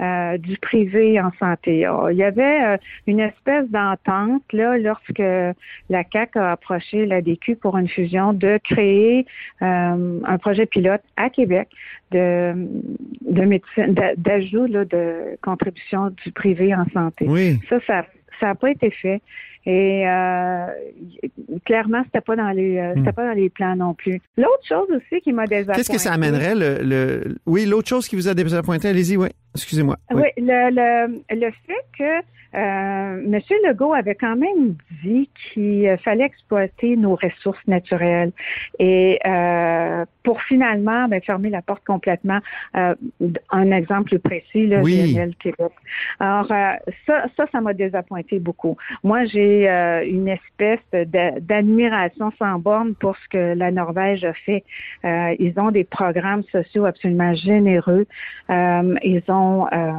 euh, 0.02 0.38
du 0.40 0.58
privé 0.58 1.22
en 1.22 1.32
santé. 1.40 1.86
Ah, 1.86 2.08
Il 2.12 2.18
y 2.18 2.24
avait 2.24 2.64
euh, 2.64 2.78
une 3.06 3.20
espèce 3.20 3.70
d'entente 3.70 4.42
là 4.54 4.78
lorsque 4.80 5.20
la 5.90 6.04
CAC 6.04 6.36
a 6.36 6.54
approché 6.54 7.06
la 7.06 7.22
DQ 7.22 7.58
pour 7.58 7.78
une 7.78 7.88
fusion 7.88 8.34
de 8.34 8.60
créer 8.64 9.28
euh, 9.62 10.20
un 10.26 10.38
projet 10.40 10.66
pilote 10.66 11.02
à 11.16 11.30
Québec 11.30 11.68
de, 12.12 12.54
de 13.22 13.42
médecine, 13.44 13.94
d'a- 13.94 14.16
d'ajout 14.16 14.66
là, 14.66 14.84
de 14.86 15.38
contribution 15.44 16.10
du 16.24 16.32
privé 16.32 16.74
en 16.74 16.86
santé. 16.92 17.26
Oui. 17.28 17.60
Ça, 17.70 17.78
ça 17.86 18.06
ça 18.40 18.46
n'a 18.48 18.56
pas 18.56 18.72
été 18.72 18.90
fait. 18.90 19.22
Et 19.66 20.08
euh, 20.08 20.66
clairement, 21.66 22.02
c'était 22.06 22.22
pas 22.22 22.36
dans 22.36 22.50
les 22.52 22.78
euh, 22.78 22.94
c'était 22.98 23.12
pas 23.12 23.28
dans 23.28 23.34
les 23.34 23.50
plans 23.50 23.76
non 23.76 23.94
plus. 23.94 24.22
L'autre 24.38 24.66
chose 24.68 24.88
aussi 24.90 25.22
qui 25.22 25.34
m'a 25.34 25.46
désappointé. 25.46 25.72
Hmm. 25.72 25.76
Qu'est-ce 25.76 25.92
que 25.92 25.98
ça 25.98 26.14
amènerait 26.14 26.56
le, 26.56 26.80
le... 26.82 27.36
Oui, 27.46 27.66
l'autre 27.66 27.88
chose 27.90 28.08
qui 28.08 28.16
vous 28.16 28.28
a 28.28 28.34
désappointé, 28.34 28.88
allez-y, 28.88 29.18
oui. 29.18 29.28
excusez-moi. 29.56 29.98
Oui, 30.12 30.28
le, 30.38 30.70
le, 30.72 31.22
le 31.36 31.52
fait 31.68 31.86
que 31.98 32.24
euh, 32.56 33.22
M. 33.32 33.40
Legault 33.68 33.94
avait 33.94 34.16
quand 34.16 34.36
même 34.36 34.76
dit 35.04 35.30
qu'il 35.54 35.88
euh, 35.88 35.98
fallait 35.98 36.26
exploiter 36.26 36.96
nos 36.96 37.16
ressources 37.16 37.62
naturelles 37.68 38.32
et 38.80 39.20
euh, 39.24 40.04
pour 40.24 40.42
finalement 40.44 41.08
ben, 41.08 41.22
fermer 41.22 41.52
la 41.52 41.62
porte 41.62 41.84
complètement. 41.86 42.40
Euh, 42.76 42.96
un 43.52 43.72
exemple 43.72 44.18
précis, 44.20 44.66
là, 44.66 44.82
Oui. 44.82 45.16
Québec. 45.40 45.72
Alors 46.20 46.52
euh, 46.52 46.74
ça, 47.06 47.26
ça, 47.38 47.46
ça 47.52 47.62
m'a 47.62 47.74
désappointé 47.74 48.40
beaucoup. 48.40 48.78
Moi, 49.04 49.26
j'ai 49.26 49.49
euh, 49.68 50.06
une 50.06 50.28
espèce 50.28 50.80
d'admiration 51.42 52.32
sans 52.38 52.60
borne 52.60 52.94
pour 52.96 53.16
ce 53.18 53.28
que 53.30 53.54
la 53.56 53.72
Norvège 53.72 54.24
a 54.26 54.34
fait. 54.34 54.64
Euh, 55.06 55.36
ils 55.40 55.54
ont 55.60 55.72
des 55.72 55.84
programmes 55.84 56.44
sociaux 56.52 56.86
absolument 56.86 57.34
généreux. 57.34 58.06
Euh, 58.50 58.96
ils 59.04 59.24
ont 59.30 59.68
euh, 59.72 59.92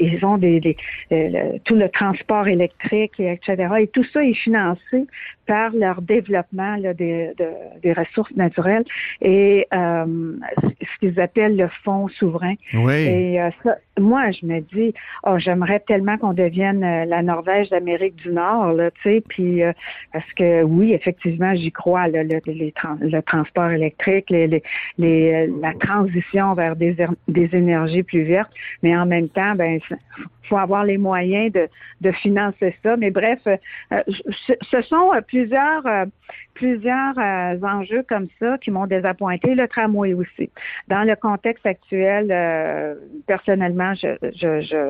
ils 0.00 0.24
ont 0.24 0.38
des, 0.38 0.60
des- 0.60 0.76
le- 1.10 1.58
tout 1.64 1.74
le 1.74 1.88
transport 1.88 2.46
électrique, 2.46 3.18
et 3.18 3.32
etc. 3.32 3.68
Et 3.80 3.86
tout 3.88 4.04
ça 4.12 4.22
est 4.24 4.34
financé 4.34 5.06
par 5.46 5.70
leur 5.72 6.02
développement 6.02 6.76
là, 6.76 6.94
des, 6.94 7.32
de- 7.36 7.80
des 7.82 7.92
ressources 7.94 8.30
naturelles 8.36 8.84
et 9.22 9.66
euh, 9.74 10.36
ce 10.62 10.98
qu'ils 11.00 11.18
appellent 11.20 11.56
le 11.56 11.68
fonds 11.84 12.06
souverain. 12.08 12.54
Oui. 12.74 12.94
Et 12.94 13.40
euh, 13.42 13.50
ça, 13.64 13.76
moi, 13.98 14.30
je 14.30 14.46
me 14.46 14.60
dis, 14.60 14.94
oh, 15.26 15.38
j'aimerais 15.38 15.80
tellement 15.80 16.16
qu'on 16.18 16.34
devienne 16.34 16.80
la 16.80 17.22
Norvège 17.22 17.70
d'Amérique 17.70 18.16
du 18.16 18.30
Nord, 18.30 18.72
là, 18.78 18.90
tu 18.90 19.02
sais, 19.02 19.22
puis 19.28 19.62
euh, 19.62 19.72
parce 20.12 20.32
que 20.32 20.62
oui, 20.62 20.92
effectivement, 20.92 21.54
j'y 21.54 21.72
crois, 21.72 22.08
là, 22.08 22.22
le, 22.22 22.40
le 22.46 23.20
transport 23.22 23.70
électrique, 23.70 24.30
les, 24.30 24.46
les, 24.46 24.62
les, 24.96 25.32
euh, 25.32 25.52
la 25.60 25.74
transition 25.74 26.54
vers 26.54 26.74
des, 26.76 26.94
er- 27.00 27.18
des 27.28 27.48
énergies 27.54 28.02
plus 28.02 28.24
vertes, 28.24 28.52
mais 28.82 28.96
en 28.96 29.06
même 29.06 29.28
temps, 29.28 29.54
ben, 29.54 29.80
faut 30.48 30.56
avoir 30.56 30.84
les 30.84 30.96
moyens 30.96 31.52
de, 31.52 31.68
de 32.00 32.10
financer 32.12 32.74
ça. 32.82 32.96
Mais 32.96 33.10
bref, 33.10 33.38
euh, 33.46 33.56
euh, 33.92 34.02
ce 34.70 34.80
sont 34.82 35.12
euh, 35.14 35.20
plusieurs 35.20 35.82
plusieurs 36.54 37.16
euh, 37.18 37.56
enjeux 37.62 38.04
comme 38.08 38.28
ça 38.38 38.58
qui 38.58 38.70
m'ont 38.70 38.86
désappointé. 38.86 39.54
Le 39.54 39.68
tramway 39.68 40.12
aussi. 40.14 40.50
Dans 40.88 41.04
le 41.04 41.14
contexte 41.16 41.64
actuel, 41.66 42.28
euh, 42.30 42.94
personnellement, 43.26 43.94
je, 43.94 44.08
je, 44.34 44.60
je, 44.62 44.80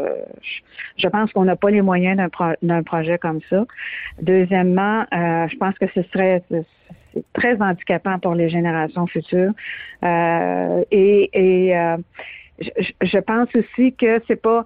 je 0.96 1.08
pense 1.08 1.32
qu'on 1.32 1.44
n'a 1.44 1.56
pas 1.56 1.70
les 1.70 1.82
moyens 1.82 2.16
d'un 2.16 2.28
pro- 2.28 2.58
d'un 2.62 2.82
projet 2.82 3.18
comme 3.18 3.40
ça. 3.50 3.66
Deuxièmement, 4.22 5.02
euh, 5.12 5.48
je 5.48 5.56
pense 5.56 5.74
que 5.78 5.86
ce 5.94 6.02
serait 6.12 6.42
très 7.32 7.60
handicapant 7.60 8.18
pour 8.18 8.34
les 8.34 8.48
générations 8.48 9.06
futures. 9.06 9.52
Euh, 10.04 10.84
et 10.90 11.30
euh, 11.76 11.96
je, 12.60 12.68
je- 12.78 12.92
je 13.06 13.18
pense 13.18 13.48
aussi 13.54 13.94
que 13.94 14.20
c'est 14.26 14.40
pas 14.40 14.64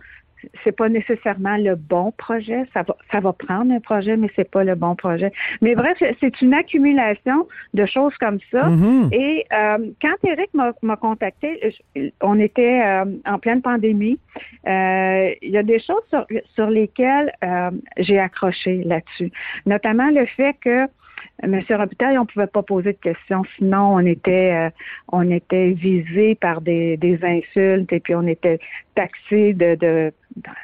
c'est 0.64 0.76
pas 0.76 0.88
nécessairement 0.88 1.56
le 1.56 1.74
bon 1.76 2.12
projet. 2.12 2.64
Ça 2.74 2.82
va, 2.82 2.96
ça 3.10 3.20
va 3.20 3.32
prendre 3.32 3.72
un 3.72 3.80
projet, 3.80 4.16
mais 4.16 4.28
c'est 4.36 4.50
pas 4.50 4.64
le 4.64 4.74
bon 4.74 4.94
projet. 4.96 5.32
Mais 5.60 5.74
bref, 5.74 5.96
c'est 6.20 6.40
une 6.40 6.54
accumulation 6.54 7.46
de 7.74 7.86
choses 7.86 8.16
comme 8.18 8.38
ça. 8.50 8.64
Mhm. 8.68 9.08
Et 9.12 9.44
euh, 9.52 9.78
quand 10.00 10.14
Eric 10.28 10.50
m'a 10.54 10.96
contacté, 10.96 11.58
je- 11.96 12.10
on 12.20 12.38
était 12.38 12.82
euh, 12.84 13.04
en 13.26 13.38
pleine 13.38 13.62
pandémie. 13.62 14.18
Euh, 14.66 15.30
Il 15.42 15.50
y 15.50 15.58
a 15.58 15.62
des 15.62 15.78
choses 15.78 16.02
sur, 16.10 16.26
sur 16.54 16.68
lesquelles 16.70 17.32
j'ai 17.98 18.18
accroché 18.18 18.82
là-dessus, 18.84 19.30
notamment 19.66 20.10
le 20.10 20.26
fait 20.26 20.54
que 20.60 20.86
Monsieur 21.46 21.76
Robitaille, 21.76 22.18
on 22.18 22.26
pouvait 22.26 22.46
pas 22.46 22.62
poser 22.62 22.92
de 22.92 22.98
questions, 22.98 23.42
sinon 23.56 23.94
on 23.94 24.00
était 24.00 24.52
euh, 24.52 24.70
on 25.10 25.28
était 25.30 25.70
visé 25.70 26.34
par 26.36 26.60
des, 26.60 26.96
des 26.98 27.18
insultes 27.24 27.92
et 27.92 28.00
puis 28.00 28.14
on 28.14 28.26
était 28.26 28.58
taxé 28.94 29.52
de 29.54 29.74
de 29.76 30.12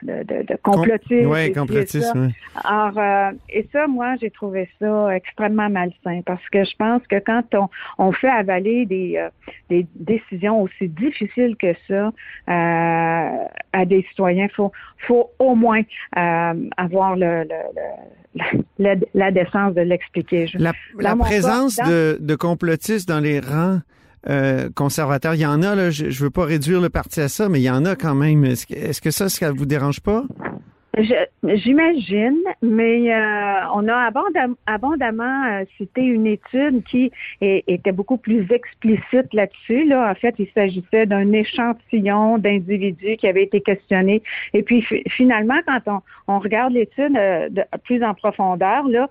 de, 0.03 0.23
de, 0.25 0.47
de 0.47 0.57
complotisme. 0.63 1.27
Ouais, 1.29 1.45
ci 1.45 1.51
et 1.51 1.53
complotisme, 1.53 2.27
ouais. 2.27 2.31
Alors, 2.65 2.99
euh, 2.99 3.33
et 3.51 3.69
ça, 3.71 3.87
moi, 3.87 4.15
j'ai 4.19 4.31
trouvé 4.31 4.67
ça 4.81 5.15
extrêmement 5.15 5.69
malsain 5.69 6.23
parce 6.25 6.43
que 6.49 6.65
je 6.65 6.75
pense 6.79 7.03
que 7.07 7.19
quand 7.19 7.43
on, 7.55 7.69
on 7.99 8.13
fait 8.13 8.31
avaler 8.31 8.87
des, 8.87 9.17
euh, 9.19 9.29
des 9.69 9.87
décisions 9.95 10.63
aussi 10.63 10.89
difficiles 10.89 11.55
que 11.59 11.75
ça 11.87 12.13
euh, 12.49 13.45
à 13.73 13.85
des 13.85 14.03
citoyens, 14.09 14.49
faut, 14.57 14.73
faut 15.07 15.31
au 15.39 15.55
moins 15.55 15.83
euh, 16.17 16.55
avoir 16.79 17.15
le, 17.17 17.43
le, 17.43 17.61
le- 18.35 18.65
la, 18.79 18.95
la 19.15 19.31
décence 19.31 19.75
de 19.75 19.83
l'expliquer. 19.83 20.47
La, 20.55 20.73
la 20.99 21.15
présence 21.17 21.77
dans- 21.77 21.89
de, 21.89 22.17
de 22.21 22.35
complotistes 22.37 23.09
dans 23.09 23.21
les 23.21 23.41
rangs 23.41 23.81
euh, 24.29 24.69
conservateurs, 24.75 25.35
il 25.35 25.41
y 25.41 25.47
en 25.47 25.63
a, 25.63 25.75
là, 25.75 25.91
je 25.91 26.07
ne 26.07 26.11
veux 26.11 26.31
pas 26.31 26.45
réduire 26.45 26.81
le 26.81 26.89
parti 26.89 27.21
à 27.21 27.29
ça, 27.29 27.49
mais 27.49 27.61
il 27.61 27.65
y 27.65 27.71
en 27.71 27.85
a 27.85 27.97
quand 27.97 28.15
même. 28.15 28.45
Est-ce 28.45 28.67
que, 28.67 29.01
que 29.01 29.11
ça, 29.11 29.29
ça 29.29 29.53
vous 29.53 29.67
dérange 29.67 30.01
pas? 30.01 30.25
J'imagine, 31.45 32.39
mais 32.63 33.13
euh, 33.15 33.61
on 33.75 33.87
a 33.89 34.11
abondam- 34.11 34.57
abondamment 34.67 35.45
euh, 35.47 35.65
cité 35.77 36.03
une 36.03 36.27
étude 36.27 36.83
qui 36.85 37.13
est- 37.41 37.65
était 37.69 37.93
beaucoup 37.93 38.17
plus 38.17 38.47
explicite 38.51 39.33
là-dessus. 39.33 39.85
Là. 39.85 40.11
En 40.11 40.15
fait, 40.15 40.35
il 40.39 40.49
s'agissait 40.55 41.07
d'un 41.07 41.33
échantillon 41.33 42.39
d'individus 42.39 43.17
qui 43.17 43.27
avaient 43.29 43.45
été 43.45 43.61
questionnés. 43.61 44.23
Et 44.55 44.63
puis 44.63 44.83
fi- 44.83 45.03
finalement, 45.09 45.59
quand 45.67 45.81
on, 45.87 46.35
on 46.35 46.39
regarde 46.41 46.73
l'étude 46.73 47.17
euh, 47.17 47.49
plus 47.85 48.03
en 48.03 48.15
profondeur, 48.15 48.89
là, 48.89 49.09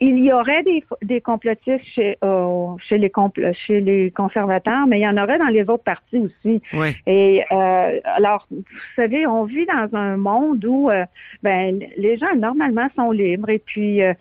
il 0.00 0.18
y 0.24 0.32
aurait 0.32 0.62
des, 0.62 0.84
des 1.02 1.20
complotistes 1.20 1.84
chez, 1.94 2.16
euh, 2.22 2.66
chez, 2.88 2.98
les 2.98 3.08
compl- 3.08 3.52
chez 3.54 3.80
les 3.80 4.10
conservateurs, 4.10 4.86
mais 4.86 5.00
il 5.00 5.02
y 5.02 5.08
en 5.08 5.16
aurait 5.22 5.38
dans 5.38 5.46
les 5.48 5.62
autres 5.62 5.84
partis 5.84 6.18
aussi. 6.18 6.62
Oui. 6.72 6.88
Et 7.06 7.42
euh, 7.50 8.00
alors, 8.04 8.46
vous 8.50 8.62
savez, 8.96 9.26
on 9.26 9.44
vit 9.44 9.66
dans 9.66 9.88
un 9.98 10.16
monde 10.16 10.64
où 10.64 10.90
euh, 10.90 11.04
ben 11.42 11.80
les 11.96 12.16
gens 12.18 12.34
normalement 12.36 12.88
sont 12.96 13.10
libres 13.10 13.50
et 13.50 13.58
puis 13.58 14.02
euh, 14.02 14.14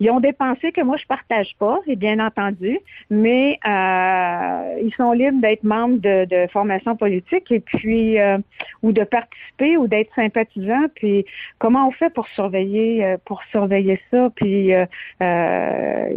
ils 0.00 0.10
ont 0.10 0.18
des 0.18 0.32
pensées 0.32 0.72
que 0.72 0.80
moi 0.80 0.96
je 0.96 1.06
partage 1.06 1.54
pas, 1.60 1.78
et 1.86 1.94
bien 1.94 2.18
entendu, 2.18 2.80
mais 3.08 3.60
euh, 3.64 4.80
ils 4.82 4.92
sont 4.96 5.12
libres 5.12 5.40
d'être 5.40 5.62
membres 5.62 5.98
de, 5.98 6.24
de 6.24 6.48
formations 6.50 6.96
politiques 6.96 7.52
et 7.52 7.60
puis 7.60 8.18
euh, 8.18 8.38
ou 8.82 8.90
de 8.90 9.04
participer 9.04 9.76
ou 9.76 9.86
d'être 9.86 10.12
sympathisants. 10.16 10.88
Puis 10.96 11.24
comment 11.60 11.86
on 11.86 11.92
fait 11.92 12.12
pour 12.12 12.26
surveiller 12.28 13.04
euh, 13.04 13.16
pour 13.24 13.44
surveiller 13.52 14.00
ça? 14.10 14.28
Puis 14.34 14.74
euh, 14.74 14.86
euh, 15.22 16.08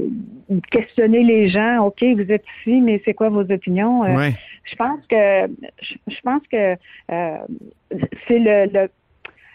questionner 0.72 1.24
les 1.24 1.50
gens. 1.50 1.86
Ok, 1.86 2.02
vous 2.02 2.32
êtes 2.32 2.46
ici, 2.62 2.82
mais 2.82 3.02
c'est 3.06 3.14
quoi 3.14 3.30
vos 3.30 3.46
opinions? 3.52 4.04
Euh, 4.04 4.16
Ouais. 4.16 4.34
Je 4.64 4.76
pense 4.78 5.06
que 5.08 5.48
je, 5.80 5.94
je 6.08 6.22
pense 6.22 6.42
que 6.52 6.76
euh, 7.12 7.38
c'est 8.28 8.40
le, 8.40 8.66
le 8.74 8.90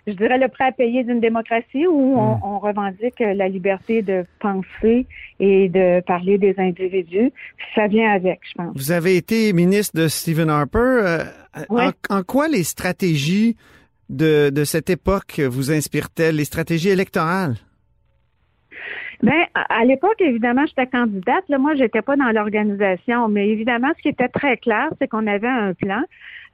je 0.06 0.12
dirais 0.12 0.38
le 0.38 0.48
prêt 0.48 0.64
à 0.64 0.72
payer 0.72 1.04
d'une 1.04 1.20
démocratie 1.20 1.86
où 1.86 2.16
on, 2.18 2.38
on 2.42 2.58
revendique 2.58 3.18
la 3.20 3.48
liberté 3.48 4.02
de 4.02 4.24
penser 4.40 5.06
et 5.38 5.68
de 5.68 6.00
parler 6.00 6.38
des 6.38 6.54
individus. 6.58 7.32
Ça 7.74 7.86
vient 7.86 8.10
avec, 8.10 8.40
je 8.48 8.54
pense. 8.54 8.76
Vous 8.76 8.92
avez 8.92 9.16
été 9.16 9.52
ministre 9.52 9.96
de 10.00 10.08
Stephen 10.08 10.50
Harper. 10.50 10.78
euh, 10.78 11.24
en, 11.68 11.90
en 12.08 12.22
quoi 12.22 12.48
les 12.48 12.64
stratégies 12.64 13.56
de, 14.08 14.50
de 14.50 14.64
cette 14.64 14.90
époque 14.90 15.40
vous 15.40 15.70
inspirent-elles, 15.70 16.36
les 16.36 16.44
stratégies 16.44 16.88
électorales? 16.90 17.56
Ben, 19.22 19.44
à 19.54 19.80
à 19.80 19.84
l'époque, 19.84 20.18
évidemment, 20.20 20.64
j'étais 20.66 20.86
candidate. 20.86 21.44
Là, 21.50 21.58
moi, 21.58 21.74
j'étais 21.74 22.00
pas 22.00 22.16
dans 22.16 22.30
l'organisation, 22.30 23.28
mais 23.28 23.48
évidemment, 23.48 23.88
ce 23.98 24.02
qui 24.02 24.08
était 24.08 24.28
très 24.28 24.56
clair, 24.56 24.88
c'est 24.98 25.08
qu'on 25.08 25.26
avait 25.26 25.46
un 25.46 25.74
plan, 25.74 26.02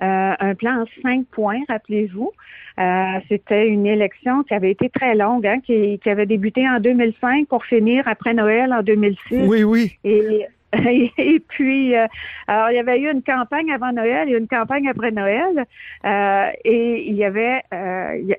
euh, 0.02 0.35
un 0.38 0.54
plan 0.54 0.82
en 0.82 0.85
cinq 1.02 1.26
points, 1.26 1.61
rappelez-vous. 1.68 2.32
Euh, 2.78 3.20
C'était 3.28 3.68
une 3.68 3.87
élection 3.87 4.42
qui 4.42 4.54
avait 4.54 4.70
été 4.70 4.90
très 4.90 5.14
longue, 5.14 5.46
hein, 5.46 5.61
qui, 5.64 5.98
qui 5.98 6.11
avait 6.11 6.26
débuté 6.26 6.68
en 6.68 6.80
2005 6.80 7.48
pour 7.48 7.64
finir 7.64 8.06
après 8.06 8.35
Noël 8.35 8.72
en 8.72 8.82
2006. 8.82 9.46
Oui, 9.46 9.64
oui. 9.64 9.96
Et, 10.04 10.46
et 11.18 11.40
puis, 11.48 11.94
euh, 11.96 12.06
alors, 12.46 12.70
il 12.70 12.76
y 12.76 12.78
avait 12.78 13.00
eu 13.00 13.11
une 13.11 13.22
campagne 13.22 13.72
avant 13.72 13.92
Noël 13.92 14.28
et 14.28 14.37
une 14.37 14.48
campagne 14.48 14.88
après 14.88 15.11
Noël. 15.11 15.64
Euh, 16.04 16.50
et 16.64 17.09
il 17.09 17.14
y 17.14 17.24
avait, 17.24 17.62
euh, 17.72 18.35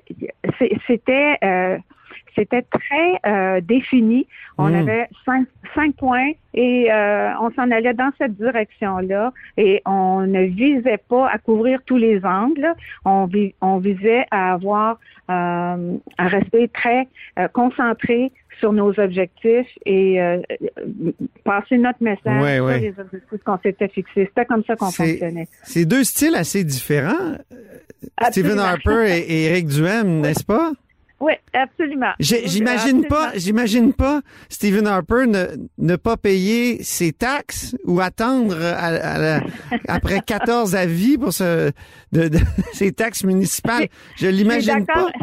c'était, 0.86 1.36
euh, 1.42 1.78
c'était 2.34 2.62
très 2.62 3.18
euh, 3.26 3.60
défini. 3.60 4.26
On 4.58 4.68
Mm. 4.70 4.74
avait 4.74 5.08
cinq, 5.24 5.46
cinq 5.74 5.94
points 5.96 6.30
et 6.54 6.90
euh, 6.92 7.30
on 7.40 7.50
s'en 7.52 7.70
allait 7.70 7.94
dans 7.94 8.10
cette 8.18 8.36
direction-là. 8.36 9.32
Et 9.56 9.82
on 9.86 10.20
ne 10.26 10.42
visait 10.44 10.98
pas 11.08 11.28
à 11.30 11.38
couvrir 11.38 11.80
tous 11.86 11.96
les 11.96 12.24
angles. 12.24 12.72
On, 13.04 13.26
vi- 13.26 13.54
on 13.60 13.78
visait 13.78 14.24
à 14.30 14.52
avoir, 14.54 14.98
euh, 15.30 15.96
à 16.18 16.28
rester 16.28 16.68
très 16.68 17.06
euh, 17.38 17.48
concentré 17.48 18.32
sur 18.58 18.72
nos 18.72 18.98
objectifs 18.98 19.68
et 19.86 20.20
euh, 20.20 20.40
passer 21.44 21.78
notre 21.78 22.02
message 22.02 22.42
Ouais, 22.42 22.56
sur 22.56 22.64
ouais. 22.64 22.80
les 22.80 22.94
objectifs 22.98 23.42
qu'on 23.44 23.58
s'était 23.58 23.88
fixés. 23.88 24.24
C'était 24.26 24.44
comme 24.46 24.64
ça 24.64 24.74
qu'on 24.74 24.90
fonctionnait. 24.90 25.46
C'est 25.62 25.84
deux 25.84 26.02
styles 26.02 26.34
assez 26.34 26.64
différents. 26.64 27.12
euh, 27.52 27.56
Stephen. 28.30 28.58
Harper 28.58 29.06
et, 29.08 29.18
et 29.20 29.44
Eric 29.50 29.66
Duhem, 29.68 30.20
n'est-ce 30.20 30.44
pas? 30.44 30.72
Oui, 31.20 31.32
absolument. 31.52 32.12
J'imagine 32.20 33.04
pas, 33.06 33.32
j'imagine 33.34 33.92
pas 33.92 34.20
Stephen 34.48 34.86
Harper 34.86 35.26
ne, 35.26 35.46
ne 35.78 35.96
pas 35.96 36.16
payer 36.16 36.82
ses 36.84 37.12
taxes 37.12 37.74
ou 37.84 38.00
attendre 38.00 38.56
à- 38.62 38.86
à 38.86 39.18
la- 39.18 39.40
après 39.88 40.20
14 40.24 40.76
avis 40.76 41.18
pour 41.18 41.32
ce, 41.32 41.72
de, 42.12 42.28
de- 42.28 42.38
ses 42.72 42.92
taxes 42.92 43.24
municipales. 43.24 43.88
Je 44.16 44.28
l'imagine 44.28 44.86
pas. 44.86 45.08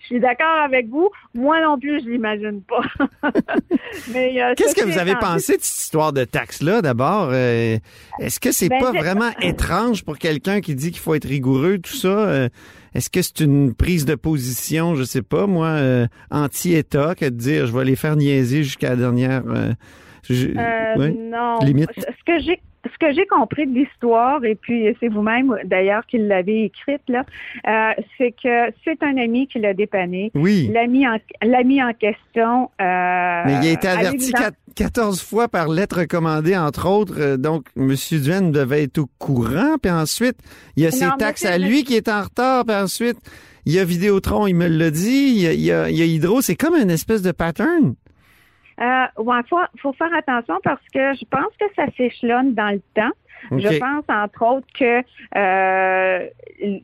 Je 0.00 0.06
suis 0.06 0.20
d'accord 0.20 0.60
avec 0.64 0.88
vous. 0.88 1.08
Moi 1.34 1.60
non 1.60 1.78
plus, 1.78 2.00
je 2.04 2.08
l'imagine 2.08 2.62
pas. 2.62 3.30
Mais 4.12 4.40
euh, 4.42 4.54
Qu'est-ce 4.56 4.74
que 4.74 4.84
vous 4.84 4.98
avez 4.98 5.16
pensé 5.16 5.56
de 5.56 5.62
cette 5.62 5.82
histoire 5.82 6.12
de 6.12 6.24
taxes-là, 6.24 6.82
d'abord? 6.82 7.30
Euh, 7.32 7.78
Est-ce 8.20 8.38
que 8.38 8.52
c'est 8.52 8.68
Ben, 8.68 8.78
pas 8.80 8.92
vraiment 8.92 9.30
étrange 9.42 10.04
pour 10.04 10.18
quelqu'un 10.18 10.60
qui 10.60 10.74
dit 10.74 10.90
qu'il 10.92 11.00
faut 11.00 11.14
être 11.14 11.26
rigoureux, 11.28 11.78
tout 11.78 11.94
ça? 11.96 12.48
Est-ce 12.94 13.10
que 13.10 13.22
c'est 13.22 13.40
une 13.40 13.74
prise 13.74 14.04
de 14.04 14.14
position, 14.14 14.94
je 14.94 15.02
sais 15.02 15.22
pas, 15.22 15.46
moi, 15.46 15.66
euh, 15.68 16.06
anti-État, 16.30 17.14
que 17.14 17.24
de 17.24 17.30
dire 17.30 17.66
je 17.66 17.76
vais 17.76 17.84
les 17.84 17.96
faire 17.96 18.16
niaiser 18.16 18.62
jusqu'à 18.62 18.90
la 18.90 18.96
dernière... 18.96 19.42
euh, 19.48 19.72
je- 20.28 20.48
Euh, 20.56 20.96
ouais, 20.98 21.10
non. 21.18 21.58
limite? 21.64 21.88
Ce 21.96 22.24
que 22.24 22.38
j'ai 22.40 22.60
ce 22.84 22.98
que 22.98 23.12
j'ai 23.12 23.26
compris 23.26 23.66
de 23.66 23.74
l'histoire, 23.74 24.44
et 24.44 24.54
puis 24.54 24.94
c'est 25.00 25.08
vous-même 25.08 25.54
d'ailleurs 25.64 26.04
qui 26.06 26.18
l'avez 26.18 26.64
écrite, 26.64 27.02
là, 27.08 27.24
euh, 27.66 28.02
c'est 28.18 28.32
que 28.32 28.72
c'est 28.84 29.02
un 29.02 29.16
ami 29.16 29.46
qui 29.46 29.58
l'a 29.58 29.74
dépanné. 29.74 30.30
Oui. 30.34 30.70
L'ami 30.72 31.06
en, 31.08 31.16
l'ami 31.42 31.82
en 31.82 31.92
question. 31.94 32.70
euh, 32.80 33.42
Mais 33.46 33.54
il 33.62 33.68
a 33.68 33.72
été 33.72 33.88
averti 33.88 34.18
l'évidence- 34.18 34.40
quat- 34.40 34.54
14 34.76 35.22
fois 35.22 35.48
par 35.48 35.68
lettre 35.68 36.00
recommandée, 36.00 36.56
entre 36.56 36.88
autres. 36.88 37.14
euh, 37.18 37.36
donc, 37.36 37.66
M. 37.76 37.94
Duhaime 38.10 38.50
devait 38.50 38.82
être 38.84 38.98
au 38.98 39.06
courant. 39.18 39.76
Puis 39.80 39.90
ensuite, 39.90 40.36
il 40.76 40.82
y 40.82 40.86
a 40.86 40.90
ses 40.90 41.04
Non, 41.06 41.12
taxes 41.18 41.44
à 41.44 41.58
lui 41.58 41.84
qui 41.84 41.94
est 41.94 42.08
en 42.08 42.22
retard. 42.22 42.64
Puis 42.64 42.74
ensuite, 42.76 43.16
il 43.66 43.72
y 43.72 43.78
a 43.78 43.84
Vidéotron, 43.84 44.46
il 44.46 44.54
me 44.54 44.66
l'a 44.66 44.90
dit. 44.90 45.32
Il 45.36 45.40
y 45.42 45.46
a, 45.46 45.52
il 45.52 45.60
y 45.60 45.70
a- 45.72 45.88
il 45.90 45.96
y 45.96 46.02
a 46.02 46.04
Hydro. 46.04 46.40
C'est 46.42 46.56
comme 46.56 46.74
une 46.74 46.90
espèce 46.90 47.22
de 47.22 47.30
pattern. 47.32 47.94
Euh, 48.80 49.22
ouais, 49.22 49.40
faut, 49.48 49.58
faut 49.80 49.92
faire 49.92 50.14
attention 50.14 50.58
parce 50.62 50.82
que 50.92 51.14
je 51.14 51.24
pense 51.30 51.52
que 51.58 51.66
ça 51.76 51.86
s'échelonne 51.96 52.54
dans 52.54 52.70
le 52.70 52.80
temps. 52.94 53.12
Je 53.50 53.78
pense, 53.78 54.04
entre 54.08 54.42
autres, 54.42 54.66
que 54.78 55.02
euh, 55.36 56.26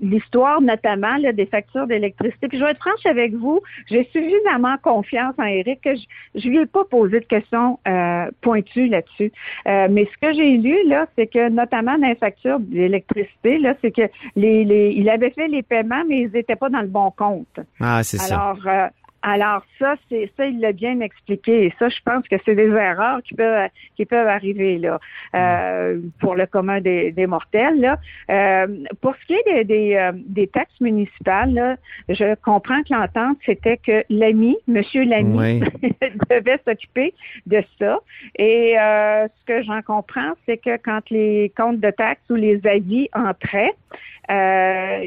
l'histoire, 0.02 0.60
notamment 0.60 1.16
là, 1.16 1.32
des 1.32 1.46
factures 1.46 1.86
d'électricité. 1.86 2.48
Puis 2.48 2.58
je 2.58 2.64
vais 2.64 2.72
être 2.72 2.80
franche 2.80 3.06
avec 3.06 3.32
vous, 3.32 3.60
j'ai 3.88 4.04
suffisamment 4.12 4.76
confiance 4.82 5.34
en 5.38 5.44
Eric 5.44 5.80
que 5.80 5.94
je, 5.94 6.02
je 6.34 6.48
lui 6.48 6.58
ai 6.58 6.66
pas 6.66 6.84
posé 6.84 7.20
de 7.20 7.24
questions 7.24 7.78
euh, 7.88 8.26
pointues 8.42 8.88
là-dessus. 8.88 9.32
Euh, 9.66 9.88
mais 9.90 10.06
ce 10.12 10.26
que 10.26 10.34
j'ai 10.34 10.58
lu 10.58 10.76
là, 10.86 11.06
c'est 11.16 11.28
que 11.28 11.48
notamment 11.48 11.96
dans 11.96 12.08
les 12.08 12.16
factures 12.16 12.60
d'électricité, 12.60 13.58
là, 13.58 13.74
c'est 13.80 13.92
que 13.92 14.10
les, 14.36 14.64
les, 14.64 14.92
il 14.94 15.08
avait 15.08 15.30
fait 15.30 15.48
les 15.48 15.62
paiements, 15.62 16.02
mais 16.06 16.22
ils 16.22 16.30
n'étaient 16.30 16.56
pas 16.56 16.68
dans 16.68 16.82
le 16.82 16.88
bon 16.88 17.10
compte. 17.10 17.60
Ah, 17.80 18.02
c'est 18.02 18.18
ça. 18.18 18.34
Alors, 18.34 18.90
alors 19.22 19.62
ça, 19.78 19.96
c'est 20.08 20.30
ça, 20.36 20.46
il 20.46 20.60
l'a 20.60 20.72
bien 20.72 21.00
expliqué. 21.00 21.66
Et 21.66 21.74
ça, 21.78 21.88
je 21.88 21.98
pense 22.04 22.26
que 22.28 22.36
c'est 22.44 22.54
des 22.54 22.68
erreurs 22.68 23.22
qui 23.22 23.34
peuvent 23.34 23.68
qui 23.96 24.06
peuvent 24.06 24.28
arriver 24.28 24.78
là 24.78 24.98
euh, 25.34 26.00
pour 26.20 26.34
le 26.34 26.46
commun 26.46 26.80
des, 26.80 27.12
des 27.12 27.26
mortels. 27.26 27.80
Là. 27.80 27.98
Euh, 28.30 28.66
pour 29.00 29.14
ce 29.16 29.26
qui 29.26 29.34
est 29.34 29.44
des, 29.44 29.64
des, 29.64 29.94
euh, 29.96 30.12
des 30.14 30.46
taxes 30.46 30.80
municipales, 30.80 31.52
là, 31.52 31.76
je 32.08 32.34
comprends 32.36 32.82
que 32.82 32.94
l'entente, 32.94 33.38
c'était 33.44 33.76
que 33.76 34.04
l'ami, 34.08 34.56
Monsieur 34.66 35.04
l'ami, 35.04 35.38
Oui. 35.38 35.90
devait 36.30 36.60
s'occuper 36.66 37.14
de 37.46 37.62
ça. 37.78 37.98
Et 38.36 38.78
euh, 38.78 39.26
ce 39.28 39.44
que 39.46 39.62
j'en 39.62 39.82
comprends, 39.82 40.32
c'est 40.46 40.58
que 40.58 40.76
quand 40.78 41.00
les 41.10 41.52
comptes 41.56 41.80
de 41.80 41.90
taxes 41.90 42.22
ou 42.30 42.34
les 42.36 42.60
avis 42.66 43.08
entraient, 43.14 43.74
euh, 44.30 45.04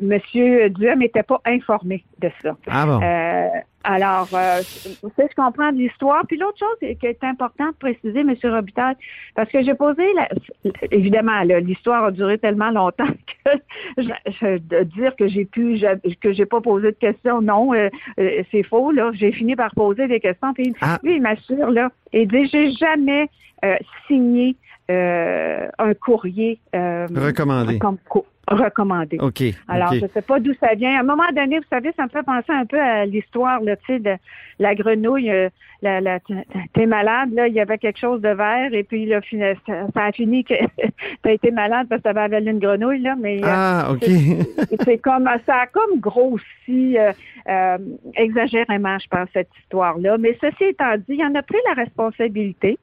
Monsieur 0.00 0.70
Duhem 0.70 1.00
n'était 1.00 1.22
pas 1.24 1.40
informé 1.44 2.04
de 2.20 2.30
ça. 2.42 2.56
Ah 2.68 2.86
bon. 2.86 3.00
Euh, 3.18 3.48
alors, 3.84 4.28
euh, 4.34 4.60
c'est 5.16 5.28
je 5.30 5.34
comprends 5.36 5.72
de 5.72 5.78
l'histoire. 5.78 6.22
Puis 6.26 6.36
l'autre 6.36 6.58
chose 6.58 6.96
qui 6.98 7.06
est 7.06 7.24
importante 7.24 7.72
de 7.74 7.78
préciser, 7.78 8.20
M. 8.20 8.34
Robitaille, 8.44 8.96
parce 9.34 9.50
que 9.50 9.62
j'ai 9.62 9.74
posé, 9.74 10.02
la, 10.14 10.28
évidemment, 10.90 11.40
l'histoire 11.42 12.04
a 12.04 12.10
duré 12.10 12.38
tellement 12.38 12.70
longtemps 12.70 13.06
que 13.44 13.50
je, 13.96 14.08
je- 14.40 14.58
de 14.58 14.84
dire 14.84 15.16
que 15.16 15.26
j'ai 15.28 15.44
pu, 15.46 15.76
je- 15.78 16.14
que 16.20 16.32
j'ai 16.32 16.44
pas 16.46 16.60
posé 16.60 16.88
de 16.88 16.96
questions, 16.96 17.40
non, 17.40 17.72
euh, 17.74 17.88
euh, 18.20 18.42
c'est 18.50 18.62
faux. 18.62 18.90
Là, 18.92 19.10
j'ai 19.14 19.32
fini 19.32 19.56
par 19.56 19.72
poser 19.74 20.06
des 20.06 20.20
questions. 20.20 20.52
Puis 20.54 20.74
Ah. 20.80 20.98
lui, 21.02 21.16
il 21.16 21.22
m'assure 21.22 21.70
là, 21.70 21.90
et 22.12 22.26
dit, 22.26 22.46
j'ai 22.46 22.72
jamais 22.72 23.28
signé 24.06 24.56
un 24.90 25.94
courrier 26.00 26.58
Recommandé. 26.72 27.78
comme 27.78 27.98
co- 28.08 28.26
recommandé. 28.50 29.18
OK. 29.20 29.42
Alors, 29.68 29.92
je 29.94 30.06
sais 30.12 30.22
pas 30.22 30.40
d'où 30.40 30.52
ça 30.60 30.74
vient. 30.74 30.96
À 30.96 31.00
un 31.00 31.04
moment 31.04 31.30
donné, 31.34 31.58
vous 31.58 31.64
savez, 31.70 31.92
ça 31.96 32.04
me 32.04 32.08
fait 32.08 32.22
penser 32.22 32.50
un 32.52 32.64
peu 32.66 32.80
à 32.80 33.04
l'histoire, 33.06 33.60
là, 33.62 33.76
tu 33.76 33.84
sais, 33.86 33.98
de 33.98 34.14
la 34.58 34.74
grenouille. 34.74 35.30
euh, 35.30 35.48
la, 35.80 36.00
la, 36.00 36.18
t'es 36.74 36.86
malade, 36.86 37.32
là, 37.34 37.46
il 37.46 37.54
y 37.54 37.60
avait 37.60 37.78
quelque 37.78 38.00
chose 38.00 38.20
de 38.20 38.30
vert, 38.30 38.74
et 38.74 38.82
puis 38.82 39.06
là, 39.06 39.20
ça, 39.30 39.74
ça 39.94 40.04
a 40.06 40.10
fini 40.12 40.42
que 40.42 40.54
t'as 41.22 41.30
été 41.32 41.52
malade 41.52 41.86
parce 41.88 42.00
que 42.00 42.08
t'avais 42.08 42.22
avalé 42.22 42.50
une 42.50 42.58
grenouille, 42.58 43.00
là, 43.02 43.14
mais 43.16 43.36
euh, 43.38 43.46
Ah, 43.46 43.88
OK. 43.92 44.00
c'est- 44.02 44.82
c'est 44.84 44.98
comme 44.98 45.28
ça 45.46 45.54
a 45.54 45.66
comme 45.68 46.00
grossi 46.00 46.98
euh, 46.98 47.12
euh, 47.48 47.78
exagérément, 48.16 48.98
je 48.98 49.06
pense, 49.08 49.28
cette 49.32 49.50
histoire-là. 49.62 50.18
Mais 50.18 50.36
ceci 50.40 50.64
étant 50.64 50.96
dit, 50.96 51.04
il 51.16 51.24
en 51.24 51.34
a 51.36 51.42
pris 51.42 51.58
la 51.68 51.74
responsabilité. 51.74 52.78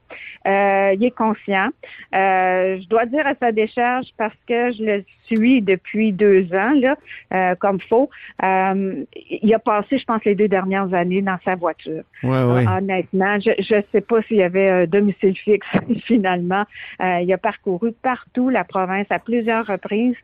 Euh, 0.46 0.92
il 0.94 1.04
est 1.04 1.10
conscient. 1.14 1.68
Euh, 2.14 2.78
je 2.80 2.88
dois 2.88 3.04
dire 3.06 3.26
à 3.26 3.34
sa 3.38 3.52
décharge 3.52 4.06
parce 4.16 4.34
que 4.48 4.72
je 4.72 4.82
le 4.82 5.04
suis 5.24 5.55
depuis 5.60 6.12
deux 6.12 6.46
ans, 6.52 6.72
là, 6.74 6.96
euh, 7.32 7.54
comme 7.56 7.80
faux. 7.80 8.10
Euh, 8.42 9.04
il 9.30 9.54
a 9.54 9.58
passé, 9.58 9.98
je 9.98 10.04
pense, 10.04 10.24
les 10.24 10.34
deux 10.34 10.48
dernières 10.48 10.92
années 10.94 11.22
dans 11.22 11.38
sa 11.44 11.54
voiture. 11.54 12.02
Ouais, 12.22 12.42
ouais. 12.44 12.66
Honnêtement, 12.66 13.38
je 13.40 13.74
ne 13.74 13.82
sais 13.92 14.00
pas 14.00 14.22
s'il 14.22 14.38
y 14.38 14.42
avait 14.42 14.68
un 14.68 14.86
domicile 14.86 15.36
fixe 15.36 15.66
finalement. 16.04 16.64
Euh, 17.00 17.20
il 17.22 17.32
a 17.32 17.38
parcouru 17.38 17.92
partout 18.02 18.48
la 18.50 18.64
province 18.64 19.06
à 19.10 19.18
plusieurs 19.18 19.66
reprises 19.66 20.16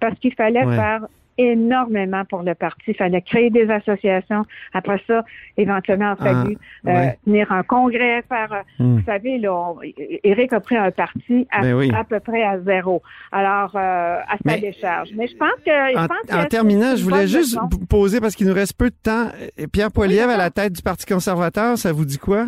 parce 0.00 0.18
qu'il 0.18 0.34
fallait 0.34 0.64
Ouais. 0.64 0.76
faire 0.76 1.06
énormément 1.38 2.24
pour 2.24 2.42
le 2.42 2.54
parti. 2.54 2.82
Il 2.88 2.94
fallait 2.96 3.22
créer 3.22 3.50
des 3.50 3.70
associations. 3.70 4.44
Après 4.74 5.00
ça, 5.06 5.24
éventuellement, 5.56 6.14
il 6.20 6.26
a 6.26 6.32
fallu 6.34 6.58
Ah, 6.86 6.90
euh, 6.90 7.06
tenir 7.24 7.50
un 7.52 7.62
congrès, 7.62 8.22
faire... 8.28 8.52
euh, 8.52 8.62
Hmm. 8.78 8.96
Vous 8.98 9.04
savez, 9.04 9.38
là, 9.38 9.52
on- 9.54 9.78
Éric 10.24 10.52
a 10.52 10.60
pris 10.60 10.76
un 10.76 10.90
parti 10.90 11.46
à, 11.50 11.62
Ben 11.62 11.74
oui. 11.74 11.90
à 11.96 12.04
peu 12.04 12.20
près 12.20 12.42
à 12.44 12.60
zéro. 12.60 13.02
Alors, 13.32 13.72
euh, 13.74 14.18
à 14.20 14.36
sa 14.46 14.58
décharge. 14.58 15.10
Mais 15.16 15.26
je 15.26 15.36
pense 15.36 15.48
que... 15.64 15.70
je 15.70 15.96
En, 15.98 16.06
pense 16.06 16.32
en 16.32 16.44
que 16.44 16.48
terminant, 16.48 16.94
je 16.96 17.04
voulais 17.04 17.26
juste 17.26 17.54
leçon. 17.54 17.68
p- 17.68 17.76
poser, 17.88 18.20
parce 18.20 18.34
qu'il 18.34 18.46
nous 18.46 18.54
reste 18.54 18.76
peu 18.76 18.90
de 18.90 18.96
temps, 19.02 19.28
Pierre 19.72 19.90
Poilievre 19.92 20.30
à 20.30 20.36
la 20.36 20.50
tête 20.50 20.72
du 20.74 20.82
Parti 20.82 21.06
conservateur, 21.06 21.78
ça 21.78 21.92
vous 21.92 22.04
dit 22.04 22.18
quoi? 22.18 22.46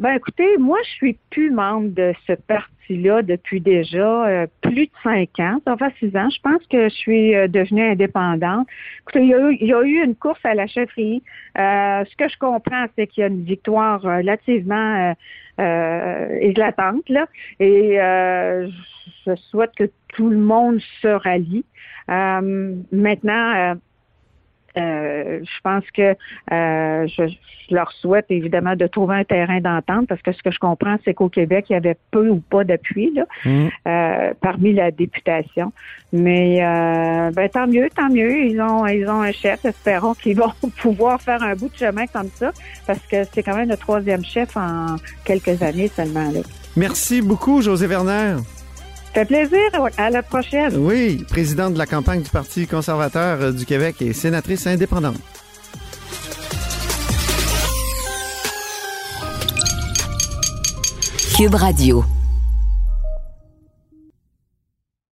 Ben 0.00 0.14
écoutez, 0.14 0.56
moi 0.56 0.78
je 0.82 0.90
suis 0.92 1.18
plus 1.28 1.50
membre 1.50 1.90
de 1.90 2.14
ce 2.26 2.32
parti-là 2.32 3.20
depuis 3.20 3.60
déjà 3.60 4.26
euh, 4.26 4.46
plus 4.62 4.86
de 4.86 4.92
cinq 5.02 5.38
ans, 5.38 5.60
ça 5.66 5.74
va 5.74 5.90
six 5.98 6.16
ans. 6.16 6.30
Je 6.30 6.40
pense 6.40 6.66
que 6.70 6.84
je 6.84 6.94
suis 6.94 7.34
euh, 7.34 7.48
devenue 7.48 7.82
indépendante. 7.82 8.66
Écoutez, 9.02 9.20
il 9.20 9.28
y, 9.28 9.34
a 9.34 9.50
eu, 9.50 9.58
il 9.60 9.66
y 9.66 9.74
a 9.74 9.82
eu 9.82 10.02
une 10.02 10.14
course 10.14 10.40
à 10.42 10.54
la 10.54 10.66
chefferie. 10.66 11.22
Euh, 11.58 12.02
ce 12.06 12.16
que 12.16 12.30
je 12.30 12.38
comprends, 12.38 12.86
c'est 12.96 13.08
qu'il 13.08 13.20
y 13.20 13.24
a 13.24 13.26
une 13.26 13.44
victoire 13.44 14.00
relativement 14.00 15.10
euh, 15.10 15.12
euh, 15.60 16.38
éclatante 16.40 17.06
là, 17.10 17.26
et 17.58 18.00
euh, 18.00 18.70
je 19.26 19.36
souhaite 19.50 19.72
que 19.76 19.90
tout 20.16 20.30
le 20.30 20.38
monde 20.38 20.80
se 21.02 21.08
rallie. 21.08 21.66
Maintenant. 22.08 23.76
Euh, 24.76 25.40
je 25.42 25.60
pense 25.62 25.84
que 25.92 26.16
euh, 26.52 27.06
je, 27.06 27.28
je 27.68 27.74
leur 27.74 27.92
souhaite 27.92 28.26
évidemment 28.30 28.76
de 28.76 28.86
trouver 28.86 29.16
un 29.16 29.24
terrain 29.24 29.60
d'entente 29.60 30.06
parce 30.08 30.22
que 30.22 30.32
ce 30.32 30.42
que 30.42 30.50
je 30.50 30.58
comprends, 30.58 30.96
c'est 31.04 31.14
qu'au 31.14 31.28
Québec, 31.28 31.66
il 31.70 31.74
y 31.74 31.76
avait 31.76 31.96
peu 32.10 32.28
ou 32.28 32.40
pas 32.40 32.64
d'appui 32.64 33.12
là, 33.14 33.24
Hmm. 33.44 33.68
euh, 33.86 34.32
parmi 34.40 34.72
la 34.72 34.90
députation. 34.90 35.72
Mais 36.12 36.58
ben, 37.34 37.48
tant 37.48 37.66
mieux, 37.66 37.88
tant 37.94 38.08
mieux. 38.08 38.44
Ils 38.44 38.60
ont 38.60 38.86
ils 38.86 39.06
ont 39.08 39.22
un 39.22 39.32
chef. 39.32 39.64
Espérons 39.64 40.14
qu'ils 40.14 40.36
vont 40.36 40.52
pouvoir 40.82 41.20
faire 41.20 41.42
un 41.42 41.54
bout 41.54 41.68
de 41.68 41.76
chemin 41.76 42.06
comme 42.06 42.28
ça 42.34 42.50
parce 42.86 43.00
que 43.06 43.24
c'est 43.32 43.42
quand 43.42 43.56
même 43.56 43.68
le 43.68 43.76
troisième 43.76 44.24
chef 44.24 44.56
en 44.56 44.96
quelques 45.24 45.62
années 45.62 45.88
seulement. 45.88 46.30
Là. 46.30 46.40
Merci 46.76 47.22
beaucoup, 47.22 47.62
José 47.62 47.86
Werner. 47.86 48.36
Ça 49.14 49.20
fait 49.20 49.26
plaisir. 49.26 49.58
À 49.96 50.10
la 50.10 50.22
prochaine. 50.22 50.76
Oui, 50.76 51.24
présidente 51.28 51.74
de 51.74 51.78
la 51.78 51.86
campagne 51.86 52.22
du 52.22 52.30
Parti 52.30 52.66
conservateur 52.66 53.40
euh, 53.40 53.52
du 53.52 53.66
Québec 53.66 53.96
et 54.00 54.12
sénatrice 54.12 54.66
indépendante. 54.66 55.16
Cube 61.36 61.54
Radio. 61.54 62.04